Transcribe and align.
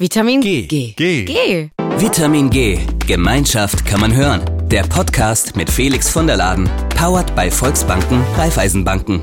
Vitamin 0.00 0.40
G. 0.40 0.62
G. 0.62 0.94
G. 0.96 1.24
G. 1.26 1.70
Vitamin 1.98 2.48
G. 2.48 2.78
Gemeinschaft 3.06 3.84
kann 3.84 4.00
man 4.00 4.16
hören. 4.16 4.40
Der 4.70 4.84
Podcast 4.84 5.56
mit 5.56 5.68
Felix 5.68 6.08
von 6.08 6.26
der 6.26 6.38
Laden. 6.38 6.70
Powered 6.96 7.36
bei 7.36 7.50
Volksbanken, 7.50 8.22
Raiffeisenbanken. 8.34 9.20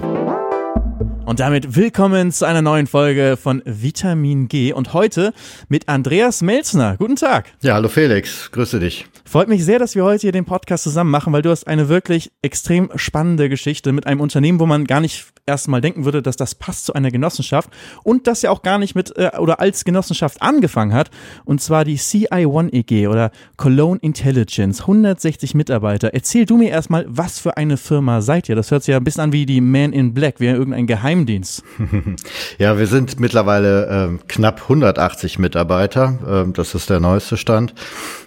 Und 1.25 1.39
damit 1.39 1.75
willkommen 1.75 2.31
zu 2.31 2.45
einer 2.45 2.61
neuen 2.61 2.85
Folge 2.85 3.37
von 3.41 3.63
Vitamin 3.65 4.49
G 4.49 4.71
und 4.71 4.93
heute 4.93 5.33
mit 5.67 5.89
Andreas 5.89 6.43
Melzner. 6.43 6.95
Guten 6.97 7.15
Tag. 7.15 7.51
Ja, 7.63 7.73
hallo 7.73 7.89
Felix, 7.89 8.51
grüße 8.51 8.79
dich. 8.79 9.07
Freut 9.27 9.49
mich 9.49 9.65
sehr, 9.65 9.77
dass 9.77 9.93
wir 9.93 10.05
heute 10.05 10.21
hier 10.21 10.31
den 10.31 10.45
Podcast 10.45 10.85
zusammen 10.85 11.11
machen, 11.11 11.33
weil 11.33 11.41
du 11.41 11.49
hast 11.49 11.67
eine 11.67 11.89
wirklich 11.89 12.31
extrem 12.41 12.89
spannende 12.95 13.49
Geschichte 13.49 13.91
mit 13.91 14.07
einem 14.07 14.21
Unternehmen, 14.21 14.61
wo 14.61 14.65
man 14.65 14.85
gar 14.85 15.01
nicht 15.01 15.25
erstmal 15.45 15.81
denken 15.81 16.05
würde, 16.05 16.21
dass 16.21 16.37
das 16.37 16.55
passt 16.55 16.85
zu 16.85 16.93
einer 16.93 17.11
Genossenschaft 17.11 17.69
und 18.03 18.25
das 18.27 18.41
ja 18.41 18.51
auch 18.51 18.61
gar 18.61 18.77
nicht 18.77 18.95
mit 18.95 19.17
äh, 19.17 19.31
oder 19.37 19.59
als 19.59 19.83
Genossenschaft 19.83 20.41
angefangen 20.41 20.93
hat. 20.93 21.09
Und 21.43 21.61
zwar 21.61 21.83
die 21.83 21.97
CI1 21.97 22.71
EG 22.71 23.07
oder 23.07 23.31
Cologne 23.57 23.99
Intelligence, 24.01 24.81
160 24.81 25.55
Mitarbeiter. 25.55 26.13
Erzähl 26.13 26.45
du 26.45 26.55
mir 26.55 26.69
erstmal, 26.69 27.05
was 27.09 27.37
für 27.37 27.57
eine 27.57 27.75
Firma 27.75 28.21
seid 28.21 28.47
ihr? 28.47 28.55
Das 28.55 28.71
hört 28.71 28.83
sich 28.83 28.93
ja 28.93 28.97
ein 28.97 29.03
bisschen 29.03 29.23
an 29.23 29.33
wie 29.33 29.45
die 29.45 29.59
Man 29.59 29.91
in 29.91 30.13
Black, 30.13 30.39
wie 30.39 30.45
irgendein 30.45 30.87
Geheimdienst. 30.87 31.63
ja, 32.59 32.77
wir 32.77 32.87
sind 32.87 33.19
mittlerweile 33.19 34.09
äh, 34.13 34.17
knapp 34.29 34.61
180 34.63 35.37
Mitarbeiter. 35.37 36.45
Äh, 36.47 36.51
das 36.53 36.75
ist 36.75 36.89
der 36.89 37.01
neueste 37.01 37.35
Stand. 37.35 37.73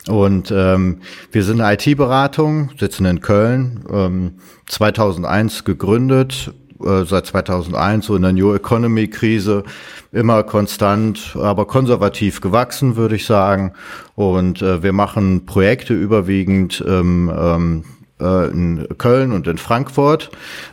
Und 0.08 0.50
ähm, 0.50 0.89
wir 1.32 1.44
sind 1.44 1.60
eine 1.60 1.74
IT-Beratung, 1.74 2.70
sitzen 2.78 3.04
in 3.04 3.20
Köln, 3.20 3.84
ähm, 3.90 4.34
2001 4.66 5.64
gegründet, 5.64 6.52
äh, 6.84 7.04
seit 7.04 7.26
2001 7.26 8.06
so 8.06 8.16
in 8.16 8.22
der 8.22 8.32
New 8.32 8.54
Economy 8.54 9.08
Krise 9.08 9.64
immer 10.12 10.42
konstant, 10.42 11.36
aber 11.40 11.66
konservativ 11.66 12.40
gewachsen, 12.40 12.96
würde 12.96 13.16
ich 13.16 13.26
sagen. 13.26 13.72
Und 14.14 14.62
äh, 14.62 14.82
wir 14.82 14.92
machen 14.92 15.46
Projekte 15.46 15.94
überwiegend 15.94 16.82
ähm, 16.86 17.32
ähm, 17.36 17.84
äh, 18.20 18.50
in 18.50 18.86
Köln 18.98 19.32
und 19.32 19.46
in 19.46 19.58
Frankfurt, 19.58 20.30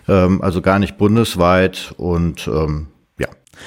ähm, 0.08 0.42
also 0.42 0.62
gar 0.62 0.80
nicht 0.80 0.98
bundesweit 0.98 1.94
und 1.98 2.48
ähm. 2.48 2.88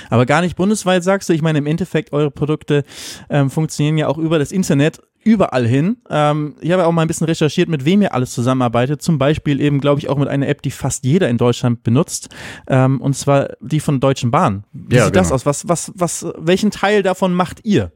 Aber 0.09 0.25
gar 0.25 0.41
nicht 0.41 0.57
bundesweit 0.57 1.03
sagst 1.03 1.29
du, 1.29 1.33
ich 1.33 1.43
meine 1.43 1.59
im 1.59 1.67
Endeffekt 1.67 2.13
eure 2.13 2.31
Produkte 2.31 2.85
ähm, 3.29 3.51
funktionieren 3.51 3.99
ja 3.99 4.07
auch 4.07 4.19
über 4.19 4.39
das 4.39 4.53
Internet 4.53 5.01
überall 5.23 5.67
hin. 5.67 5.99
Ähm, 6.09 6.55
ich 6.61 6.71
habe 6.73 6.87
auch 6.87 6.93
mal 6.93 7.03
ein 7.03 7.09
bisschen 7.09 7.27
recherchiert, 7.27 7.69
mit 7.69 7.85
wem 7.85 8.03
ihr 8.03 8.15
alles 8.15 8.33
zusammenarbeitet. 8.33 9.03
Zum 9.03 9.19
Beispiel 9.19 9.61
eben, 9.61 9.81
glaube 9.81 10.01
ich, 10.01 10.09
auch 10.09 10.19
mit 10.19 10.29
einer 10.29 10.49
App, 10.49 10.63
die 10.63 10.71
fast 10.71 11.05
jeder 11.05 11.29
in 11.29 11.39
Deutschland 11.39 11.83
benutzt. 11.83 12.29
Ähm, 12.67 13.01
und 13.01 13.15
zwar 13.15 13.51
die 13.61 13.81
von 13.81 14.01
Deutschen 14.01 14.31
Bahn. 14.31 14.65
Wie 14.73 14.97
ja, 14.97 15.05
sieht 15.05 15.13
genau. 15.13 15.23
das 15.23 15.33
aus? 15.33 15.47
Was, 15.47 15.69
was, 15.69 15.93
was, 15.95 16.27
welchen 16.37 16.71
Teil 16.71 17.03
davon 17.03 17.35
macht 17.35 17.65
ihr? 17.65 17.93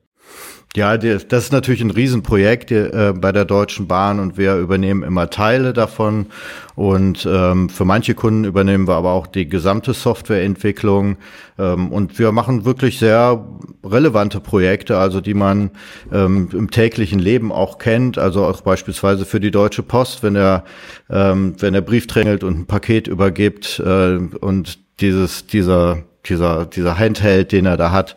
Ja, 0.77 0.97
das 0.97 1.23
ist 1.31 1.53
natürlich 1.53 1.83
ein 1.83 1.93
Riesenprojekt 1.93 2.73
äh, 2.73 3.15
bei 3.17 3.31
der 3.31 3.45
Deutschen 3.45 3.87
Bahn 3.87 4.19
und 4.19 4.37
wir 4.37 4.57
übernehmen 4.57 5.05
immer 5.05 5.31
Teile 5.31 5.73
davon. 5.73 6.27
Und 6.75 7.29
ähm, 7.31 7.69
für 7.69 7.85
manche 7.85 8.15
Kunden 8.15 8.43
übernehmen 8.43 8.89
wir 8.89 8.97
aber 8.97 9.13
auch 9.13 9.29
die 9.29 9.49
gesamte 9.49 9.95
Softwareentwicklung. 9.95 11.17
Ähm, 11.61 11.93
und 11.93 12.19
wir 12.19 12.33
machen 12.33 12.65
wirklich 12.65 12.99
sehr 12.99 13.47
relevante 13.85 14.41
Projekte, 14.41 14.99
also 14.99 15.21
die 15.21 15.35
man 15.35 15.71
ähm, 16.13 16.49
im 16.53 16.69
täglichen 16.73 17.21
Leben 17.21 17.53
auch 17.53 17.79
kennt. 17.79 18.19
Also 18.19 18.45
auch 18.45 18.61
beispielsweise 18.63 19.27
für 19.27 19.39
die 19.39 19.53
Deutsche 19.53 19.85
Post, 19.85 20.25
wenn 20.25 20.35
er, 20.35 20.65
wenn 21.07 21.75
er 21.75 21.83
Brief 21.83 22.09
drängelt 22.09 22.43
und 22.43 22.59
ein 22.59 22.67
Paket 22.67 23.07
übergibt 23.07 23.79
äh, 23.79 24.17
und 24.17 24.79
dieses, 25.01 25.47
dieser, 25.47 25.99
dieser, 26.27 26.67
dieser 26.67 26.99
Handheld, 26.99 27.53
den 27.53 27.67
er 27.67 27.77
da 27.77 27.93
hat 27.93 28.17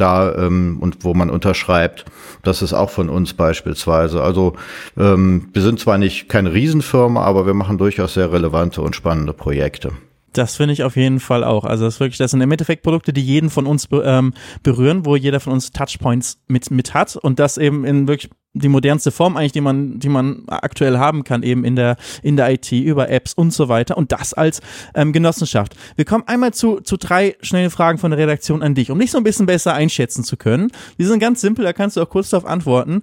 da 0.00 0.34
ähm, 0.34 0.78
und 0.80 1.04
wo 1.04 1.14
man 1.14 1.30
unterschreibt. 1.30 2.04
Das 2.42 2.62
ist 2.62 2.72
auch 2.72 2.90
von 2.90 3.08
uns 3.08 3.34
beispielsweise. 3.34 4.22
Also 4.22 4.54
ähm, 4.96 5.48
wir 5.52 5.62
sind 5.62 5.80
zwar 5.80 5.98
nicht 5.98 6.28
keine 6.28 6.52
Riesenfirma, 6.52 7.22
aber 7.22 7.46
wir 7.46 7.54
machen 7.54 7.78
durchaus 7.78 8.14
sehr 8.14 8.32
relevante 8.32 8.82
und 8.82 8.96
spannende 8.96 9.32
Projekte. 9.32 9.92
Das 10.32 10.56
finde 10.56 10.72
ich 10.72 10.84
auf 10.84 10.96
jeden 10.96 11.20
Fall 11.20 11.44
auch. 11.44 11.64
Also 11.64 11.84
das 11.84 11.94
ist 11.94 12.00
wirklich, 12.00 12.18
das 12.18 12.30
sind 12.30 12.40
im 12.40 12.50
Endeffekt 12.50 12.82
Produkte, 12.82 13.12
die 13.12 13.22
jeden 13.22 13.50
von 13.50 13.66
uns 13.66 13.86
be, 13.86 14.02
ähm, 14.04 14.32
berühren, 14.62 15.04
wo 15.04 15.16
jeder 15.16 15.40
von 15.40 15.52
uns 15.52 15.72
Touchpoints 15.72 16.40
mit 16.46 16.70
mit 16.70 16.94
hat 16.94 17.16
und 17.16 17.38
das 17.38 17.58
eben 17.58 17.84
in 17.84 18.06
wirklich 18.06 18.30
die 18.52 18.68
modernste 18.68 19.10
Form 19.10 19.36
eigentlich, 19.36 19.52
die 19.52 19.60
man, 19.60 19.98
die 20.00 20.08
man 20.08 20.42
aktuell 20.48 20.98
haben 20.98 21.22
kann, 21.24 21.42
eben 21.42 21.64
in 21.64 21.76
der, 21.76 21.96
in 22.22 22.36
der 22.36 22.50
IT, 22.50 22.72
über 22.72 23.08
Apps 23.08 23.32
und 23.32 23.52
so 23.52 23.68
weiter. 23.68 23.96
Und 23.96 24.12
das 24.12 24.34
als 24.34 24.60
ähm, 24.94 25.12
Genossenschaft. 25.12 25.76
Wir 25.96 26.04
kommen 26.04 26.24
einmal 26.26 26.52
zu, 26.52 26.80
zu 26.80 26.96
drei 26.96 27.36
schnellen 27.42 27.70
Fragen 27.70 27.98
von 27.98 28.10
der 28.10 28.18
Redaktion 28.18 28.62
an 28.62 28.74
dich, 28.74 28.90
um 28.90 28.98
dich 28.98 29.12
so 29.12 29.18
ein 29.18 29.24
bisschen 29.24 29.46
besser 29.46 29.74
einschätzen 29.74 30.24
zu 30.24 30.36
können. 30.36 30.72
Die 30.98 31.04
sind 31.04 31.20
ganz 31.20 31.40
simpel, 31.40 31.64
da 31.64 31.72
kannst 31.72 31.96
du 31.96 32.02
auch 32.02 32.08
kurz 32.08 32.30
darauf 32.30 32.48
antworten. 32.48 33.02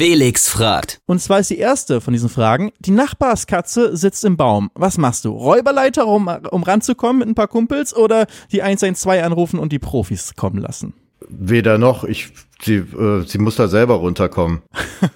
Felix 0.00 0.48
fragt. 0.48 1.02
Und 1.04 1.20
zwar 1.20 1.40
ist 1.40 1.50
die 1.50 1.58
erste 1.58 2.00
von 2.00 2.14
diesen 2.14 2.30
Fragen. 2.30 2.72
Die 2.78 2.90
Nachbarskatze 2.90 3.94
sitzt 3.98 4.24
im 4.24 4.38
Baum. 4.38 4.70
Was 4.72 4.96
machst 4.96 5.26
du? 5.26 5.30
Räuberleiter, 5.32 6.06
um, 6.06 6.26
um 6.26 6.62
ranzukommen 6.62 7.18
mit 7.18 7.28
ein 7.28 7.34
paar 7.34 7.48
Kumpels 7.48 7.94
oder 7.94 8.26
die 8.50 8.62
112 8.62 9.22
anrufen 9.22 9.58
und 9.58 9.72
die 9.72 9.78
Profis 9.78 10.36
kommen 10.36 10.56
lassen? 10.56 10.94
Weder 11.28 11.76
noch. 11.76 12.04
Ich 12.04 12.32
Sie, 12.62 12.76
äh, 12.76 13.22
sie 13.26 13.38
muss 13.38 13.56
da 13.56 13.68
selber 13.68 13.94
runterkommen. 13.94 14.62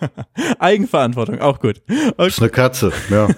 Eigenverantwortung, 0.58 1.40
auch 1.40 1.60
gut. 1.60 1.82
Okay. 1.88 2.12
Das 2.16 2.28
ist 2.28 2.40
eine 2.40 2.50
Katze, 2.50 2.92
ja. 3.10 3.28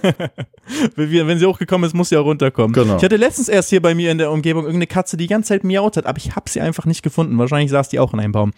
Wenn 0.97 1.39
sie 1.39 1.47
hochgekommen 1.47 1.87
ist, 1.87 1.95
muss 1.95 2.09
sie 2.09 2.17
auch 2.17 2.25
runterkommen. 2.25 2.73
Genau. 2.73 2.97
Ich 2.97 3.03
hatte 3.03 3.17
letztens 3.17 3.49
erst 3.49 3.71
hier 3.71 3.83
bei 3.83 3.95
mir 3.95 4.11
in 4.11 4.19
der 4.19 4.31
Umgebung 4.31 4.63
irgendeine 4.63 4.87
Katze, 4.87 5.17
die 5.17 5.27
die 5.27 5.33
ganze 5.33 5.49
Zeit 5.49 5.65
miaut 5.65 5.97
hat, 5.97 6.07
aber 6.07 6.19
ich 6.19 6.37
habe 6.37 6.49
sie 6.49 6.61
einfach 6.61 6.87
nicht 6.87 7.03
gefunden. 7.03 7.37
Wahrscheinlich 7.39 7.71
saß 7.71 7.89
die 7.89 7.99
auch 7.99 8.13
in 8.15 8.21
einem 8.21 8.33
Baum. 8.33 8.53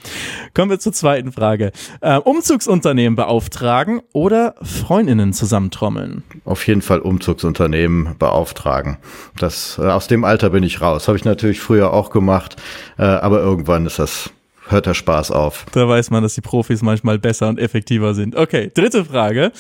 Kommen 0.55 0.71
wir 0.71 0.79
zur 0.79 0.93
zweiten 0.93 1.33
Frage. 1.33 1.73
Äh, 2.01 2.19
Umzugsunternehmen 2.19 3.17
beauftragen 3.17 4.03
oder 4.13 4.55
Freundinnen 4.63 5.33
zusammentrommeln? 5.33 6.23
Auf 6.45 6.67
jeden 6.67 6.83
Fall 6.83 7.01
Umzugsunternehmen 7.01 8.17
beauftragen. 8.19 8.99
Das, 9.39 9.79
äh, 9.79 9.87
aus 9.87 10.09
dem 10.09 10.25
Alter 10.25 10.51
bin 10.51 10.63
ich 10.63 10.83
raus. 10.83 11.09
Habe 11.09 11.17
ich 11.17 11.25
natürlich 11.25 11.61
früher 11.61 11.93
auch 11.93 12.11
gemacht, 12.11 12.57
äh, 12.99 13.03
aber 13.03 13.41
irgendwann 13.41 13.87
ist 13.87 13.99
das 13.99 14.31
hört 14.71 14.87
der 14.87 14.95
Spaß 14.95 15.31
auf. 15.31 15.67
Da 15.73 15.89
weiß 15.89 16.11
man, 16.11 16.23
dass 16.23 16.35
die 16.35 16.41
Profis 16.41 16.83
manchmal 16.83 17.19
besser 17.19 17.49
und 17.49 17.59
effektiver 17.59 18.15
sind. 18.15 18.37
Okay, 18.37 18.71
dritte 18.73 19.05
Frage. 19.05 19.53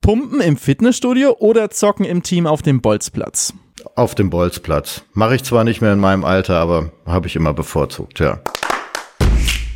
Pumpen 0.00 0.40
im 0.40 0.56
Fitnessstudio 0.56 1.36
oder 1.38 1.70
zocken 1.70 2.04
im 2.04 2.22
Team 2.22 2.46
auf 2.46 2.62
dem 2.62 2.80
Bolzplatz? 2.80 3.54
Auf 3.96 4.14
dem 4.14 4.30
Bolzplatz. 4.30 5.02
Mache 5.12 5.36
ich 5.36 5.44
zwar 5.44 5.64
nicht 5.64 5.80
mehr 5.80 5.92
in 5.92 6.00
meinem 6.00 6.24
Alter, 6.24 6.56
aber 6.56 6.92
habe 7.06 7.26
ich 7.26 7.36
immer 7.36 7.52
bevorzugt, 7.52 8.20
ja. 8.20 8.40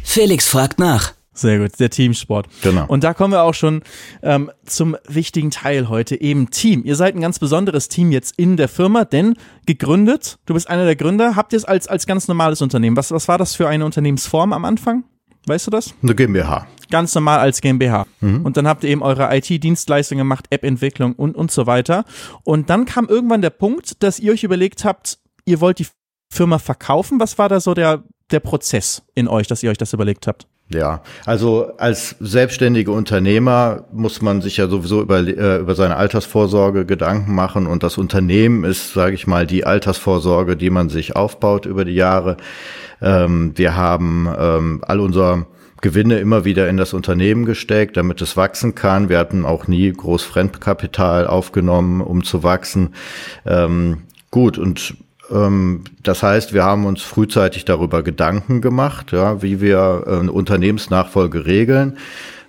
Felix 0.04 0.48
fragt 0.48 0.78
nach. 0.78 1.12
Sehr 1.38 1.60
gut, 1.60 1.78
der 1.78 1.88
Teamsport. 1.88 2.48
Genau. 2.62 2.84
Und 2.88 3.04
da 3.04 3.14
kommen 3.14 3.32
wir 3.32 3.42
auch 3.42 3.54
schon 3.54 3.82
ähm, 4.22 4.50
zum 4.66 4.96
wichtigen 5.06 5.52
Teil 5.52 5.88
heute, 5.88 6.20
eben 6.20 6.50
Team. 6.50 6.82
Ihr 6.84 6.96
seid 6.96 7.14
ein 7.14 7.20
ganz 7.20 7.38
besonderes 7.38 7.88
Team 7.88 8.10
jetzt 8.10 8.34
in 8.36 8.56
der 8.56 8.68
Firma, 8.68 9.04
denn 9.04 9.34
gegründet, 9.64 10.38
du 10.46 10.54
bist 10.54 10.68
einer 10.68 10.84
der 10.84 10.96
Gründer, 10.96 11.36
habt 11.36 11.52
ihr 11.52 11.58
es 11.58 11.64
als, 11.64 11.86
als 11.86 12.06
ganz 12.06 12.26
normales 12.26 12.60
Unternehmen. 12.60 12.96
Was, 12.96 13.12
was 13.12 13.28
war 13.28 13.38
das 13.38 13.54
für 13.54 13.68
eine 13.68 13.84
Unternehmensform 13.84 14.52
am 14.52 14.64
Anfang? 14.64 15.04
Weißt 15.46 15.68
du 15.68 15.70
das? 15.70 15.94
Eine 16.02 16.16
GmbH. 16.16 16.66
Ganz 16.90 17.14
normal 17.14 17.38
als 17.38 17.60
GmbH. 17.60 18.06
Mhm. 18.20 18.44
Und 18.44 18.56
dann 18.56 18.66
habt 18.66 18.82
ihr 18.82 18.90
eben 18.90 19.02
eure 19.02 19.34
IT-Dienstleistungen 19.36 20.18
gemacht, 20.18 20.46
App-Entwicklung 20.50 21.12
und, 21.14 21.36
und 21.36 21.52
so 21.52 21.66
weiter. 21.66 22.04
Und 22.42 22.68
dann 22.68 22.84
kam 22.84 23.06
irgendwann 23.06 23.42
der 23.42 23.50
Punkt, 23.50 24.02
dass 24.02 24.18
ihr 24.18 24.32
euch 24.32 24.42
überlegt 24.42 24.84
habt, 24.84 25.18
ihr 25.44 25.60
wollt 25.60 25.78
die 25.78 25.86
Firma 26.28 26.58
verkaufen. 26.58 27.20
Was 27.20 27.38
war 27.38 27.48
da 27.48 27.60
so 27.60 27.74
der, 27.74 28.02
der 28.30 28.40
Prozess 28.40 29.02
in 29.14 29.28
euch, 29.28 29.46
dass 29.46 29.62
ihr 29.62 29.70
euch 29.70 29.78
das 29.78 29.92
überlegt 29.92 30.26
habt? 30.26 30.46
Ja, 30.70 31.02
also 31.24 31.72
als 31.78 32.16
selbstständige 32.20 32.92
Unternehmer 32.92 33.84
muss 33.90 34.20
man 34.20 34.42
sich 34.42 34.58
ja 34.58 34.68
sowieso 34.68 35.00
über, 35.00 35.20
äh, 35.20 35.60
über 35.60 35.74
seine 35.74 35.96
Altersvorsorge 35.96 36.84
Gedanken 36.84 37.34
machen 37.34 37.66
und 37.66 37.82
das 37.82 37.96
Unternehmen 37.96 38.64
ist, 38.64 38.92
sage 38.92 39.14
ich 39.14 39.26
mal, 39.26 39.46
die 39.46 39.64
Altersvorsorge, 39.64 40.58
die 40.58 40.68
man 40.68 40.90
sich 40.90 41.16
aufbaut 41.16 41.64
über 41.64 41.86
die 41.86 41.94
Jahre. 41.94 42.36
Ähm, 43.00 43.52
wir 43.56 43.76
haben 43.76 44.28
ähm, 44.38 44.84
all 44.86 45.00
unser 45.00 45.46
Gewinne 45.80 46.18
immer 46.18 46.44
wieder 46.44 46.68
in 46.68 46.76
das 46.76 46.92
Unternehmen 46.92 47.46
gesteckt, 47.46 47.96
damit 47.96 48.20
es 48.20 48.36
wachsen 48.36 48.74
kann. 48.74 49.08
Wir 49.08 49.18
hatten 49.18 49.46
auch 49.46 49.68
nie 49.68 49.90
groß 49.90 50.22
Fremdkapital 50.24 51.26
aufgenommen, 51.26 52.02
um 52.02 52.24
zu 52.24 52.42
wachsen. 52.42 52.94
Ähm, 53.46 54.02
gut, 54.30 54.58
und 54.58 54.94
das 55.30 56.22
heißt, 56.22 56.54
wir 56.54 56.64
haben 56.64 56.86
uns 56.86 57.02
frühzeitig 57.02 57.64
darüber 57.66 58.02
Gedanken 58.02 58.60
gemacht, 58.60 59.12
ja, 59.12 59.42
wie 59.42 59.60
wir 59.60 60.04
äh, 60.06 60.20
eine 60.20 60.32
Unternehmensnachfolge 60.32 61.44
regeln. 61.44 61.98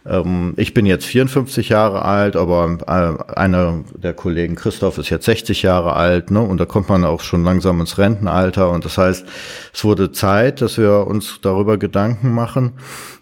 Ähm, 0.06 0.54
ich 0.58 0.74
bin 0.74 0.86
jetzt 0.86 1.06
54 1.06 1.70
Jahre 1.70 2.04
alt, 2.04 2.36
aber 2.36 2.78
äh, 2.88 3.34
einer 3.34 3.84
der 3.96 4.14
Kollegen 4.14 4.56
Christoph 4.56 4.98
ist 4.98 5.10
jetzt 5.10 5.26
60 5.26 5.62
Jahre 5.62 5.94
alt, 5.94 6.32
ne? 6.32 6.42
Und 6.42 6.58
da 6.58 6.66
kommt 6.66 6.90
man 6.90 7.04
auch 7.04 7.22
schon 7.22 7.44
langsam 7.44 7.80
ins 7.82 7.98
Rentenalter. 7.98 8.70
Und 8.70 8.86
das 8.86 8.98
heißt, 8.98 9.26
es 9.74 9.84
wurde 9.84 10.12
Zeit, 10.12 10.62
dass 10.62 10.78
wir 10.78 11.06
uns 11.06 11.40
darüber 11.42 11.78
Gedanken 11.78 12.34
machen. 12.34 12.74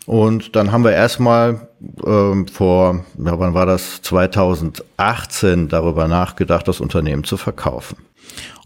Und 0.06 0.56
dann 0.56 0.72
haben 0.72 0.84
wir 0.84 0.94
erstmal 0.94 1.68
ähm, 2.06 2.48
vor, 2.48 3.04
ja, 3.18 3.40
wann 3.40 3.54
war 3.54 3.66
das, 3.66 4.02
2018 4.04 5.68
darüber 5.68 6.08
nachgedacht, 6.08 6.68
das 6.68 6.80
Unternehmen 6.80 7.26
zu 7.26 7.36
verkaufen. 7.36 7.98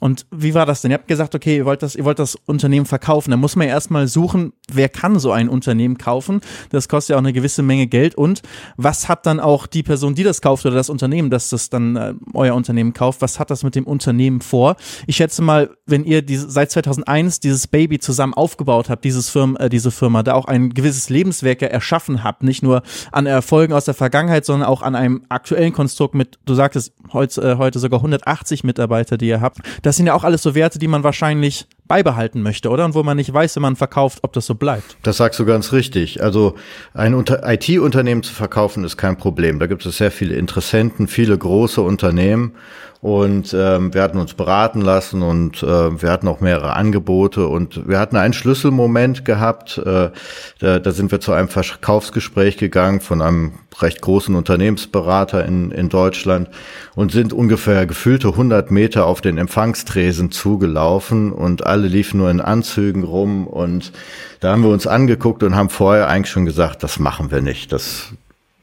Und 0.02 0.26
wie 0.32 0.56
war 0.56 0.66
das 0.66 0.82
denn? 0.82 0.90
Ihr 0.90 0.98
habt 0.98 1.08
gesagt, 1.08 1.36
okay, 1.36 1.58
ihr 1.58 1.66
wollt 1.66 1.84
das, 1.84 1.96
ihr 1.96 2.04
wollt 2.06 2.18
das 2.18 2.36
Unternehmen 2.48 2.88
verkaufen. 2.88 3.30
Da 3.30 3.38
muss 3.38 3.56
man 3.56 3.68
ja 3.68 3.74
erstmal 3.74 4.08
suchen, 4.08 4.52
wer 4.74 4.90
kann 4.90 5.20
so 5.20 5.32
ein 5.32 5.48
Unternehmen 5.48 6.00
kaufen. 6.00 6.42
Das 6.72 6.90
kostet 6.90 7.12
ja 7.12 7.18
auch 7.18 7.22
eine 7.22 7.34
gewisse 7.34 7.62
Menge 7.62 7.86
Geld. 7.86 8.16
Und 8.16 8.42
was 8.78 9.08
hat 9.08 9.28
dann 9.28 9.40
auch 9.40 9.68
die 9.68 9.84
Person, 9.84 10.16
die 10.16 10.24
das 10.24 10.42
kauft 10.42 10.66
oder 10.66 10.74
das 10.74 10.90
Unternehmen, 10.90 11.30
das 11.30 11.50
das 11.50 11.70
dann 11.70 11.96
äh, 11.96 12.16
euer 12.34 12.56
Unternehmen 12.56 12.94
kauft, 12.94 13.22
was 13.22 13.40
hat 13.40 13.52
das 13.52 13.64
mit 13.64 13.76
dem 13.76 13.84
Unternehmen 13.84 14.42
vor? 14.42 14.76
Ich 15.06 15.18
schätze 15.18 15.44
mal, 15.44 15.70
wenn 15.86 16.04
ihr 16.04 16.24
diese, 16.24 16.50
seit 16.50 16.72
2001 16.72 17.40
dieses 17.40 17.68
Baby 17.68 18.00
zusammen 18.00 18.34
aufgebaut 18.34 18.90
habt, 18.90 19.06
dieses 19.06 19.30
Firma, 19.30 19.60
äh, 19.60 19.70
diese 19.70 19.92
Firma, 19.92 20.24
da 20.24 20.34
auch 20.34 20.46
ein 20.46 20.72
gewisses 20.72 21.10
Lebenswerk 21.10 21.62
erschaffen 21.62 22.24
habt, 22.24 22.42
nicht 22.42 22.64
nur 22.64 22.82
an 23.12 23.28
Erfolgen 23.28 23.74
aus 23.74 23.86
der 23.86 23.94
Vergangenheit, 23.94 24.46
sondern 24.46 24.68
auch 24.68 24.82
an 24.82 24.96
einem 24.96 25.26
aktuellen 25.30 25.74
Konstrukt 25.74 26.16
mit, 26.16 26.40
du 26.46 26.56
sagtest 26.56 26.94
heute, 27.14 27.42
äh, 27.42 27.58
heute 27.58 27.78
sogar 27.78 28.00
180 28.00 28.64
Mitarbeiter, 28.64 29.18
die 29.20 29.28
ihr 29.28 29.42
habt. 29.42 29.60
Das 29.92 29.98
sind 29.98 30.08
ja 30.08 30.14
auch 30.14 30.24
alles 30.24 30.42
so 30.42 30.56
Werte, 30.56 30.80
die 30.80 30.88
man 30.88 31.04
wahrscheinlich 31.04 31.68
beibehalten 31.92 32.42
möchte, 32.42 32.70
oder? 32.70 32.86
Und 32.86 32.96
wo 32.96 33.04
man 33.04 33.18
nicht 33.18 33.34
weiß, 33.34 33.58
wenn 33.58 33.64
man 33.64 33.76
verkauft, 33.76 34.20
ob 34.22 34.32
das 34.32 34.46
so 34.46 34.56
bleibt. 34.56 34.96
Das 35.04 35.18
sagst 35.18 35.38
du 35.42 35.46
ganz 35.46 35.74
richtig. 35.74 36.24
Also 36.24 36.56
ein 36.94 37.14
IT-Unternehmen 37.14 38.24
zu 38.24 38.34
verkaufen 38.34 38.86
ist 38.86 38.96
kein 38.96 39.18
Problem. 39.18 39.60
Da 39.60 39.68
gibt 39.68 39.86
es 39.86 39.98
sehr 39.98 40.10
viele 40.10 40.36
Interessenten, 40.36 41.10
viele 41.10 41.38
große 41.38 41.82
Unternehmen 41.82 42.54
und 43.02 43.56
ähm, 43.58 43.96
wir 43.96 44.04
hatten 44.04 44.20
uns 44.20 44.36
beraten 44.36 44.80
lassen 44.80 45.24
und 45.24 45.64
äh, 45.64 46.02
wir 46.02 46.12
hatten 46.12 46.28
auch 46.28 46.40
mehrere 46.40 46.76
Angebote 46.76 47.48
und 47.48 47.88
wir 47.88 48.00
hatten 48.00 48.16
einen 48.16 48.34
Schlüsselmoment 48.34 49.26
gehabt. 49.26 49.80
Äh, 49.80 50.12
da, 50.60 50.80
da 50.80 50.92
sind 50.92 51.12
wir 51.12 51.20
zu 51.20 51.32
einem 51.32 51.48
Verkaufsgespräch 51.48 52.58
gegangen 52.58 53.02
von 53.02 53.24
einem 53.24 53.54
recht 53.80 54.02
großen 54.02 54.36
Unternehmensberater 54.36 55.44
in, 55.46 55.72
in 55.72 55.90
Deutschland 55.90 56.50
und 56.94 57.12
sind 57.12 57.34
ungefähr 57.34 57.88
gefühlte 57.88 58.28
100 58.28 58.70
Meter 58.70 59.08
auf 59.08 59.22
den 59.22 59.40
Empfangstresen 59.40 60.30
zugelaufen 60.30 61.32
und 61.32 61.66
alle 61.66 61.81
liefen 61.88 62.18
nur 62.18 62.30
in 62.30 62.42
Anzügen 62.42 63.04
rum 63.04 63.48
und 63.48 63.92
da 64.40 64.52
haben 64.52 64.64
wir 64.64 64.70
uns 64.70 64.88
angeguckt 64.88 65.44
und 65.44 65.56
haben 65.56 65.70
vorher 65.70 66.08
eigentlich 66.08 66.32
schon 66.32 66.46
gesagt, 66.46 66.84
das 66.84 67.00
machen 67.00 67.32
wir 67.32 67.42
nicht. 67.42 67.72
Das, 67.72 68.14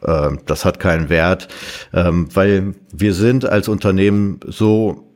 äh, 0.02 0.30
das 0.46 0.64
hat 0.64 0.80
keinen 0.80 1.08
Wert, 1.08 1.48
ähm, 1.92 2.28
weil 2.34 2.74
wir 2.92 3.14
sind 3.14 3.44
als 3.44 3.68
Unternehmen 3.68 4.40
so 4.46 5.08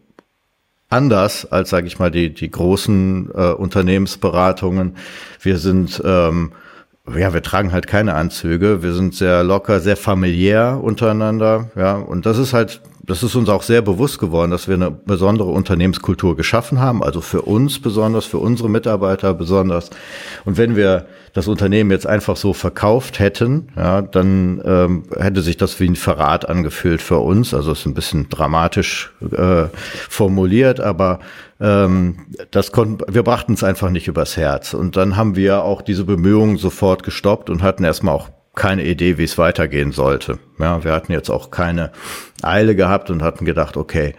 anders 0.92 1.50
als, 1.50 1.70
sage 1.70 1.86
ich 1.86 1.98
mal, 1.98 2.10
die, 2.10 2.32
die 2.32 2.50
großen 2.50 3.30
äh, 3.34 3.52
Unternehmensberatungen. 3.52 4.96
Wir 5.40 5.58
sind, 5.58 6.00
ähm, 6.04 6.52
ja, 7.16 7.34
wir 7.34 7.42
tragen 7.42 7.72
halt 7.72 7.86
keine 7.86 8.14
Anzüge. 8.14 8.82
Wir 8.82 8.92
sind 8.92 9.14
sehr 9.14 9.42
locker, 9.42 9.80
sehr 9.80 9.96
familiär 9.96 10.78
untereinander. 10.82 11.70
Ja, 11.74 11.94
und 11.94 12.26
das 12.26 12.38
ist 12.38 12.52
halt 12.52 12.82
das 13.04 13.22
ist 13.22 13.34
uns 13.34 13.48
auch 13.48 13.62
sehr 13.62 13.82
bewusst 13.82 14.18
geworden, 14.18 14.50
dass 14.50 14.68
wir 14.68 14.76
eine 14.76 14.90
besondere 14.90 15.48
Unternehmenskultur 15.48 16.36
geschaffen 16.36 16.80
haben, 16.80 17.02
also 17.02 17.20
für 17.20 17.42
uns 17.42 17.80
besonders, 17.80 18.26
für 18.26 18.38
unsere 18.38 18.70
Mitarbeiter 18.70 19.34
besonders. 19.34 19.90
Und 20.44 20.56
wenn 20.56 20.76
wir 20.76 21.06
das 21.32 21.48
Unternehmen 21.48 21.90
jetzt 21.90 22.06
einfach 22.06 22.36
so 22.36 22.52
verkauft 22.52 23.18
hätten, 23.18 23.68
ja, 23.76 24.02
dann 24.02 24.62
ähm, 24.64 25.02
hätte 25.18 25.42
sich 25.42 25.56
das 25.56 25.80
wie 25.80 25.88
ein 25.88 25.96
Verrat 25.96 26.48
angefühlt 26.48 27.02
für 27.02 27.18
uns. 27.18 27.54
Also 27.54 27.72
ist 27.72 27.86
ein 27.86 27.94
bisschen 27.94 28.28
dramatisch 28.28 29.12
äh, 29.32 29.64
formuliert, 30.08 30.78
aber 30.78 31.18
ähm, 31.60 32.26
das 32.50 32.70
konnten, 32.70 33.12
wir 33.12 33.24
brachten 33.24 33.54
es 33.54 33.64
einfach 33.64 33.90
nicht 33.90 34.06
übers 34.06 34.36
Herz. 34.36 34.74
Und 34.74 34.96
dann 34.96 35.16
haben 35.16 35.34
wir 35.34 35.64
auch 35.64 35.82
diese 35.82 36.04
Bemühungen 36.04 36.56
sofort 36.56 37.02
gestoppt 37.02 37.50
und 37.50 37.62
hatten 37.62 37.82
erstmal 37.82 38.14
auch 38.14 38.28
keine 38.54 38.84
Idee, 38.84 39.18
wie 39.18 39.24
es 39.24 39.38
weitergehen 39.38 39.92
sollte. 39.92 40.38
Ja, 40.58 40.84
wir 40.84 40.92
hatten 40.92 41.12
jetzt 41.12 41.30
auch 41.30 41.50
keine 41.50 41.92
Eile 42.42 42.76
gehabt 42.76 43.10
und 43.10 43.22
hatten 43.22 43.44
gedacht, 43.44 43.76
okay, 43.76 44.14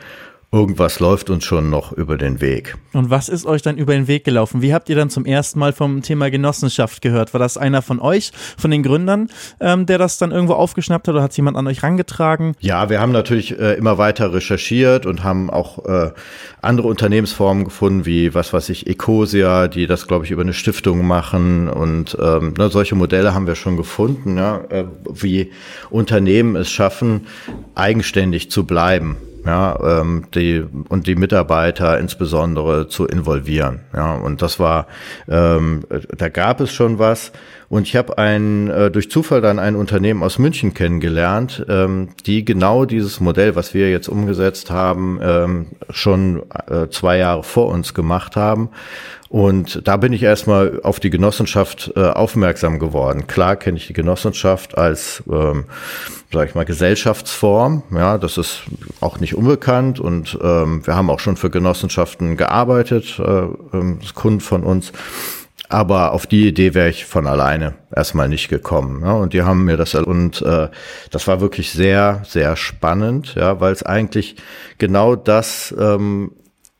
irgendwas 0.54 1.00
läuft 1.00 1.32
uns 1.32 1.44
schon 1.44 1.72
noch 1.72 1.92
über 1.92 2.16
den 2.16 2.40
Weg. 2.40 2.78
Und 2.94 3.10
was 3.10 3.28
ist 3.28 3.48
euch 3.48 3.64
dann 3.64 3.76
über 3.76 3.94
den 3.94 4.08
Weg 4.08 4.24
gelaufen? 4.24 4.62
Wie 4.62 4.72
habt 4.72 4.88
ihr 4.88 4.96
dann 4.96 5.10
zum 5.10 5.26
ersten 5.26 5.58
Mal 5.58 5.74
vom 5.74 6.04
Thema 6.04 6.30
Genossenschaft 6.30 7.02
gehört? 7.02 7.34
War 7.34 7.40
das 7.40 7.58
einer 7.58 7.82
von 7.82 8.00
euch, 8.00 8.32
von 8.56 8.70
den 8.70 8.84
Gründern, 8.84 9.30
ähm, 9.60 9.88
der 9.88 9.98
das 9.98 10.20
dann 10.20 10.32
irgendwo 10.32 10.54
aufgeschnappt 10.54 11.08
hat 11.08 11.16
oder 11.16 11.24
hat 11.24 11.32
es 11.32 11.38
jemand 11.38 11.58
an 11.58 11.66
euch 11.66 11.82
rangetragen? 11.82 12.54
Ja, 12.60 12.90
wir 12.90 13.02
haben 13.02 13.12
natürlich 13.12 13.60
äh, 13.60 13.74
immer 13.74 13.98
weiter 13.98 14.32
recherchiert 14.32 15.08
und 15.08 15.24
haben 15.24 15.50
auch 15.50 15.84
äh, 15.86 16.12
andere 16.62 16.88
Unternehmensformen 16.88 17.64
gefunden, 17.64 18.06
wie 18.06 18.36
was 18.36 18.54
weiß 18.54 18.70
ich, 18.70 18.86
Ecosia, 18.86 19.68
die 19.68 19.88
das, 19.88 20.08
glaube 20.08 20.26
ich, 20.26 20.32
über 20.32 20.44
eine 20.44 20.54
Stiftung 20.54 21.08
machen 21.08 21.68
und 21.68 22.16
ähm, 22.22 22.54
ne, 22.60 22.70
solche 22.70 22.94
Modelle 22.94 23.34
haben 23.34 23.48
wir 23.48 23.56
schon 23.56 23.76
gefunden, 23.76 24.38
ja, 24.38 24.62
äh, 24.70 24.86
wie 25.12 25.52
Unternehmen 25.90 26.56
es 26.56 26.70
schaffen, 26.70 27.26
eigenständig 27.74 28.52
zu 28.52 28.68
bleiben 28.68 29.18
ja, 29.46 30.00
ähm, 30.02 30.26
die 30.34 30.64
und 30.90 31.08
die 31.08 31.16
Mitarbeiter 31.16 32.00
insbesondere 32.00 32.88
zu 32.88 33.06
involvieren. 33.06 33.82
Ja, 33.94 34.16
und 34.16 34.42
das 34.42 34.60
war, 34.60 34.88
ähm, 35.28 35.84
da 36.18 36.30
gab 36.30 36.62
es 36.62 36.72
schon 36.72 37.00
was. 37.00 37.32
Und 37.74 37.88
ich 37.88 37.96
habe 37.96 38.20
ein 38.20 38.70
äh, 38.70 38.92
durch 38.92 39.10
Zufall 39.10 39.42
dann 39.42 39.58
ein 39.58 39.76
Unternehmen 39.76 40.22
aus 40.22 40.38
München 40.38 40.76
kennengelernt, 40.76 41.66
ähm, 41.68 42.10
die 42.28 42.46
genau 42.46 42.86
dieses 42.86 43.20
Modell, 43.20 43.56
was 43.56 43.74
wir 43.74 43.90
jetzt 43.90 44.08
umgesetzt 44.10 44.70
haben, 44.70 45.20
ähm, 45.24 45.66
schon 45.90 46.44
äh, 46.70 46.90
zwei 46.90 47.18
Jahre 47.18 47.42
vor 47.42 47.70
uns 47.70 47.96
gemacht 47.96 48.36
haben. 48.36 48.70
Und 49.28 49.88
da 49.88 49.98
bin 49.98 50.14
ich 50.14 50.22
erstmal 50.22 50.82
auf 50.84 51.00
die 51.00 51.10
Genossenschaft 51.10 51.92
äh, 51.96 52.02
aufmerksam 52.02 52.78
geworden. 52.78 53.26
Klar 53.26 53.56
kenne 53.56 53.78
ich 53.78 53.88
die 53.88 53.94
Genossenschaft 53.94 54.78
als, 54.78 55.24
ähm, 55.28 55.66
sag 56.32 56.50
ich 56.50 56.54
mal, 56.54 56.66
Gesellschaftsform. 56.66 57.82
Ja, 57.90 58.20
das 58.20 58.38
ist 58.38 58.62
auch 59.02 59.20
nicht 59.20 59.34
unbekannt 59.34 60.00
und 60.00 60.38
ähm, 60.44 60.86
wir 60.86 60.96
haben 60.96 61.10
auch 61.10 61.20
schon 61.20 61.38
für 61.38 61.50
Genossenschaften 61.50 62.38
gearbeitet, 62.38 63.18
äh, 63.18 63.24
ähm, 63.76 63.98
Kunden 64.14 64.42
von 64.42 64.62
uns. 64.62 64.92
Aber 65.70 66.12
auf 66.12 66.28
die 66.28 66.48
Idee 66.48 66.74
wäre 66.74 66.90
ich 66.90 67.06
von 67.06 67.26
alleine 67.26 67.74
erstmal 67.96 68.30
nicht 68.30 68.50
gekommen. 68.50 69.02
Ja, 69.04 69.14
und 69.14 69.34
die 69.34 69.44
haben 69.44 69.66
mir 69.66 69.78
das 69.78 69.96
und 69.96 70.42
äh, 70.42 70.70
das 71.10 71.28
war 71.28 71.42
wirklich 71.42 71.72
sehr, 71.72 72.22
sehr 72.28 72.56
spannend, 72.56 73.36
ja, 73.36 73.60
weil 73.60 73.74
es 73.74 73.84
eigentlich 73.84 74.36
genau 74.78 75.16
das 75.16 75.74
ähm, 75.80 76.32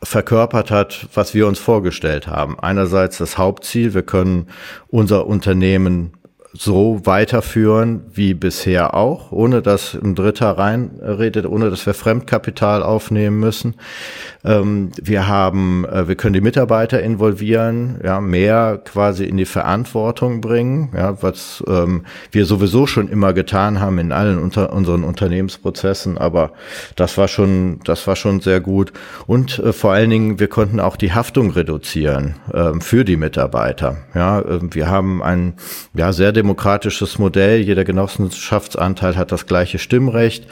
verkörpert 0.04 0.70
hat, 0.70 1.08
was 1.14 1.34
wir 1.34 1.48
uns 1.48 1.60
vorgestellt 1.60 2.28
haben. 2.28 2.60
Einerseits 2.60 3.18
das 3.18 3.38
Hauptziel, 3.38 3.94
wir 3.94 4.04
können 4.04 4.48
unser 4.88 5.26
Unternehmen 5.28 6.14
so 6.56 7.02
weiterführen 7.04 8.02
wie 8.14 8.36
bisher 8.36 8.94
auch, 8.94 9.32
ohne 9.32 9.64
dass 9.64 9.96
ein 9.96 10.14
Dritter 10.14 10.52
reinredet, 10.52 11.48
ohne 11.48 11.72
dass 11.72 11.86
wir 11.88 11.96
Fremdkapital 11.96 12.84
aufnehmen 12.84 13.40
müssen. 13.40 13.76
Ähm, 14.46 14.92
wir 15.02 15.28
haben, 15.28 15.86
äh, 15.86 16.08
wir 16.08 16.16
können 16.16 16.34
die 16.34 16.42
Mitarbeiter 16.42 17.02
involvieren, 17.02 18.00
ja, 18.04 18.22
mehr 18.22 18.80
quasi 18.86 19.24
in 19.26 19.38
die 19.38 19.46
Verantwortung 19.46 20.42
bringen, 20.42 20.90
ja, 20.96 21.22
was 21.24 21.64
ähm, 21.68 22.06
wir 22.32 22.46
sowieso 22.46 22.86
schon 22.86 23.10
immer 23.10 23.34
getan 23.34 23.80
haben 23.80 23.98
in 23.98 24.12
allen 24.12 24.38
unter 24.38 24.74
unseren 24.74 25.04
Unternehmensprozessen, 25.04 26.20
aber 26.20 26.52
das 26.96 27.18
war 27.18 27.28
schon, 27.28 27.80
das 27.84 28.06
war 28.06 28.16
schon 28.16 28.42
sehr 28.42 28.60
gut. 28.60 28.94
Und 29.26 29.58
äh, 29.58 29.74
vor 29.74 29.94
allen 29.94 30.12
Dingen, 30.12 30.40
wir 30.40 30.50
konnten 30.50 30.80
auch 30.80 30.98
die 30.98 31.14
Haftung 31.14 31.50
reduzieren 31.50 32.36
äh, 32.54 32.74
für 32.80 33.06
die 33.06 33.18
Mitarbeiter. 33.18 33.98
Ja, 34.14 34.40
äh, 34.42 34.60
wir 34.62 34.90
haben 34.90 35.24
ein 35.24 35.54
ja 35.96 36.14
sehr 36.14 36.32
demokratisches 36.44 37.18
Modell. 37.18 37.62
Jeder 37.62 37.86
Genossenschaftsanteil 37.86 39.16
hat 39.16 39.32
das 39.32 39.48
gleiche 39.48 39.80
Stimmrecht 39.80 40.46